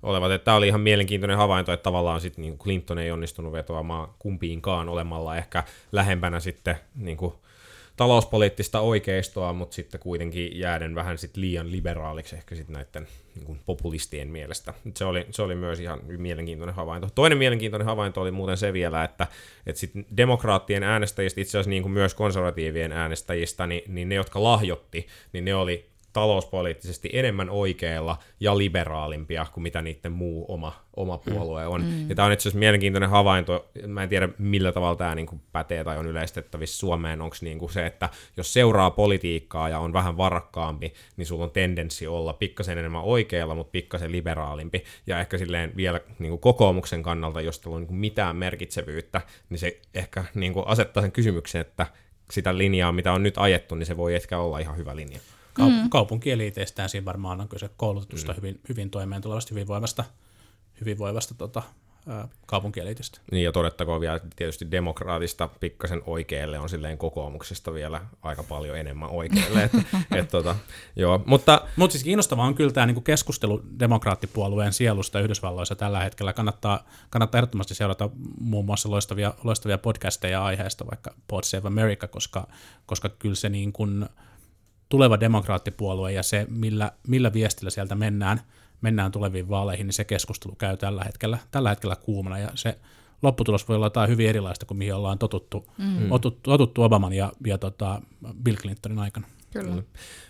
olevat. 0.03 0.43
Tämä 0.43 0.57
oli 0.57 0.67
ihan 0.67 0.81
mielenkiintoinen 0.81 1.37
havainto, 1.37 1.73
että 1.73 1.83
tavallaan 1.83 2.21
sit, 2.21 2.37
niin 2.37 2.57
Clinton 2.57 2.99
ei 2.99 3.11
onnistunut 3.11 3.51
vetoamaan 3.51 4.07
kumpiinkaan 4.19 4.89
olemalla 4.89 5.35
ehkä 5.35 5.63
lähempänä 5.91 6.39
sitten 6.39 6.75
niin 6.95 7.17
kuin, 7.17 7.33
talouspoliittista 7.97 8.79
oikeistoa, 8.79 9.53
mutta 9.53 9.75
sitten 9.75 9.99
kuitenkin 9.99 10.59
jääden 10.59 10.95
vähän 10.95 11.17
sit 11.17 11.37
liian 11.37 11.71
liberaaliksi 11.71 12.35
ehkä 12.35 12.55
sitten 12.55 12.73
näiden 12.73 13.07
niin 13.35 13.45
kuin 13.45 13.59
populistien 13.65 14.27
mielestä. 14.27 14.73
Se 14.95 15.05
oli, 15.05 15.25
se 15.31 15.41
oli 15.41 15.55
myös 15.55 15.79
ihan 15.79 15.99
mielenkiintoinen 16.03 16.75
havainto. 16.75 17.09
Toinen 17.15 17.37
mielenkiintoinen 17.37 17.85
havainto 17.85 18.21
oli 18.21 18.31
muuten 18.31 18.57
se 18.57 18.73
vielä, 18.73 19.03
että, 19.03 19.27
että 19.65 19.79
sit 19.79 19.91
demokraattien 20.17 20.83
äänestäjistä, 20.83 21.41
itse 21.41 21.57
asiassa 21.57 21.69
niin 21.69 21.83
kuin 21.83 21.91
myös 21.91 22.13
konservatiivien 22.13 22.91
äänestäjistä, 22.91 23.67
niin, 23.67 23.81
niin 23.87 24.09
ne, 24.09 24.15
jotka 24.15 24.43
lahjotti, 24.43 25.07
niin 25.33 25.45
ne 25.45 25.55
oli 25.55 25.94
talouspoliittisesti 26.15 27.09
enemmän 27.13 27.49
oikeilla 27.49 28.17
ja 28.39 28.57
liberaalimpia 28.57 29.45
kuin 29.53 29.61
mitä 29.61 29.81
niiden 29.81 30.11
muu 30.11 30.45
oma, 30.47 30.73
oma 30.95 31.17
puolue 31.17 31.67
on. 31.67 31.81
Mm. 31.81 32.09
Ja 32.09 32.15
tämä 32.15 32.25
on 32.25 32.31
itse 32.31 32.41
asiassa 32.41 32.59
mielenkiintoinen 32.59 33.09
havainto. 33.09 33.69
Mä 33.87 34.03
en 34.03 34.09
tiedä, 34.09 34.29
millä 34.37 34.71
tavalla 34.71 34.95
tämä 34.95 35.15
niin 35.15 35.25
kuin 35.25 35.41
pätee 35.51 35.83
tai 35.83 35.97
on 35.97 36.07
yleistettävissä 36.07 36.77
Suomeen. 36.77 37.21
Onko 37.21 37.35
niin 37.41 37.59
kuin 37.59 37.71
se, 37.71 37.85
että 37.85 38.09
jos 38.37 38.53
seuraa 38.53 38.91
politiikkaa 38.91 39.69
ja 39.69 39.79
on 39.79 39.93
vähän 39.93 40.17
varakkaampi, 40.17 40.93
niin 41.17 41.25
sulla 41.25 41.43
on 41.43 41.51
tendenssi 41.51 42.07
olla 42.07 42.33
pikkasen 42.33 42.77
enemmän 42.77 43.03
oikeilla, 43.03 43.55
mutta 43.55 43.71
pikkasen 43.71 44.11
liberaalimpi. 44.11 44.83
Ja 45.07 45.19
ehkä 45.19 45.37
silleen 45.37 45.71
vielä 45.75 46.01
niin 46.19 46.29
kuin 46.29 46.41
kokoomuksen 46.41 47.03
kannalta, 47.03 47.41
jos 47.41 47.59
teillä 47.59 47.75
on 47.75 47.81
niin 47.81 47.87
kuin 47.87 47.97
mitään 47.97 48.35
merkitsevyyttä, 48.35 49.21
niin 49.49 49.59
se 49.59 49.79
ehkä 49.93 50.23
niin 50.35 50.53
kuin 50.53 50.67
asettaa 50.67 51.01
sen 51.01 51.11
kysymyksen, 51.11 51.61
että 51.61 51.87
sitä 52.31 52.57
linjaa, 52.57 52.91
mitä 52.91 53.13
on 53.13 53.23
nyt 53.23 53.37
ajettu, 53.37 53.75
niin 53.75 53.85
se 53.85 53.97
voi 53.97 54.15
ehkä 54.15 54.39
olla 54.39 54.59
ihan 54.59 54.77
hyvä 54.77 54.95
linja 54.95 55.19
kaup- 55.59 55.83
mm. 55.83 55.89
kaupunkieliteistään 55.89 56.89
siinä 56.89 57.05
varmaan 57.05 57.41
on 57.41 57.47
kyse 57.47 57.69
koulutetusta 57.77 58.31
mm. 58.31 58.35
hyvin, 58.35 58.59
hyvin 58.69 58.89
toimeen 58.89 59.21
tulevasta 59.21 59.49
hyvinvoivasta, 59.53 60.03
hyvinvoivasta 60.81 61.33
tota, 61.33 61.63
kaupunkielitistä. 62.45 63.19
Niin 63.31 63.43
ja 63.43 63.51
todettakoon 63.51 64.01
vielä 64.01 64.19
tietysti 64.35 64.71
demokraatista 64.71 65.49
pikkasen 65.59 66.01
oikealle 66.05 66.59
on 66.59 66.69
silleen 66.69 66.97
kokoomuksesta 66.97 67.73
vielä 67.73 68.01
aika 68.21 68.43
paljon 68.43 68.77
enemmän 68.77 69.09
oikealle. 69.09 69.63
et, 69.63 69.71
et, 70.19 70.29
tota, 70.29 70.55
joo. 70.95 71.23
Mutta 71.25 71.61
Mut 71.75 71.91
siis 71.91 72.03
kiinnostavaa 72.03 72.45
on 72.45 72.55
kyllä 72.55 72.71
tämä 72.71 72.85
niinku 72.85 73.01
keskustelu 73.01 73.61
demokraattipuolueen 73.79 74.73
sielusta 74.73 75.19
Yhdysvalloissa 75.19 75.75
tällä 75.75 76.03
hetkellä. 76.03 76.33
Kannattaa, 76.33 76.83
kannattaa 77.09 77.39
ehdottomasti 77.39 77.75
seurata 77.75 78.09
muun 78.39 78.65
muassa 78.65 78.91
loistavia, 78.91 79.33
loistavia 79.43 79.77
podcasteja 79.77 80.45
aiheesta, 80.45 80.87
vaikka 80.87 81.13
Pod 81.27 81.43
Save 81.43 81.67
America, 81.67 82.07
koska, 82.07 82.47
koska 82.85 83.09
kyllä 83.09 83.35
se 83.35 83.49
niin 83.49 83.73
kuin, 83.73 84.09
tuleva 84.95 85.19
demokraattipuolue 85.19 86.11
ja 86.11 86.23
se, 86.23 86.45
millä, 86.49 86.91
millä 87.07 87.33
viestillä 87.33 87.69
sieltä 87.69 87.95
mennään, 87.95 88.41
mennään 88.81 89.11
tuleviin 89.11 89.49
vaaleihin, 89.49 89.87
niin 89.87 89.93
se 89.93 90.03
keskustelu 90.03 90.55
käy 90.55 90.77
tällä 90.77 91.03
hetkellä, 91.03 91.37
tällä 91.51 91.69
hetkellä 91.69 91.95
kuumana 91.95 92.39
ja 92.39 92.49
se 92.55 92.77
lopputulos 93.21 93.67
voi 93.67 93.75
olla 93.75 93.85
jotain 93.85 94.09
hyvin 94.09 94.29
erilaista 94.29 94.65
kuin 94.65 94.77
mihin 94.77 94.95
ollaan 94.95 95.17
totuttu, 95.17 95.71
mm. 95.77 96.11
otuttu, 96.11 96.39
totuttu 96.43 96.83
Obaman 96.83 97.13
ja, 97.13 97.31
ja 97.45 97.57
tota 97.57 98.01
Bill 98.43 98.55
Clintonin 98.55 98.99
aikana. 98.99 99.27
Kyllä. 99.53 99.83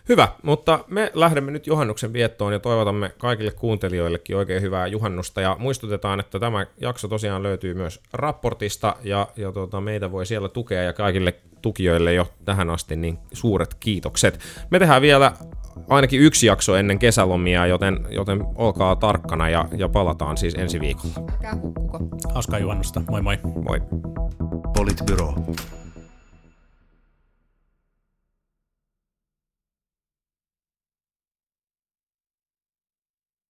Hyvä, 0.09 0.27
mutta 0.43 0.79
me 0.87 1.11
lähdemme 1.13 1.51
nyt 1.51 1.67
juhannuksen 1.67 2.13
viettoon 2.13 2.53
ja 2.53 2.59
toivotamme 2.59 3.11
kaikille 3.17 3.51
kuuntelijoillekin 3.51 4.37
oikein 4.37 4.61
hyvää 4.61 4.87
juhannusta 4.87 5.41
ja 5.41 5.55
muistutetaan, 5.59 6.19
että 6.19 6.39
tämä 6.39 6.65
jakso 6.81 7.07
tosiaan 7.07 7.43
löytyy 7.43 7.73
myös 7.73 8.01
raportista 8.13 8.95
ja, 9.03 9.27
ja 9.35 9.51
tuota, 9.51 9.81
meitä 9.81 10.11
voi 10.11 10.25
siellä 10.25 10.49
tukea 10.49 10.83
ja 10.83 10.93
kaikille 10.93 11.35
tukijoille 11.65 12.13
jo 12.13 12.27
tähän 12.45 12.69
asti 12.69 12.95
niin 12.95 13.17
suuret 13.33 13.73
kiitokset. 13.73 14.39
Me 14.69 14.79
tehdään 14.79 15.01
vielä 15.01 15.31
ainakin 15.89 16.21
yksi 16.21 16.47
jakso 16.47 16.75
ennen 16.75 16.99
kesälomia, 16.99 17.67
joten, 17.67 17.99
joten 18.09 18.43
olkaa 18.55 18.95
tarkkana 18.95 19.49
ja, 19.49 19.65
ja 19.77 19.89
palataan 19.89 20.37
siis 20.37 20.55
ensi 20.55 20.79
viikolla. 20.79 21.13
Hauskaa 22.33 22.59
juhannusta, 22.59 23.01
moi 23.09 23.21
moi. 23.21 23.37
Moi. 23.63 23.81
Politbyro. 24.77 25.33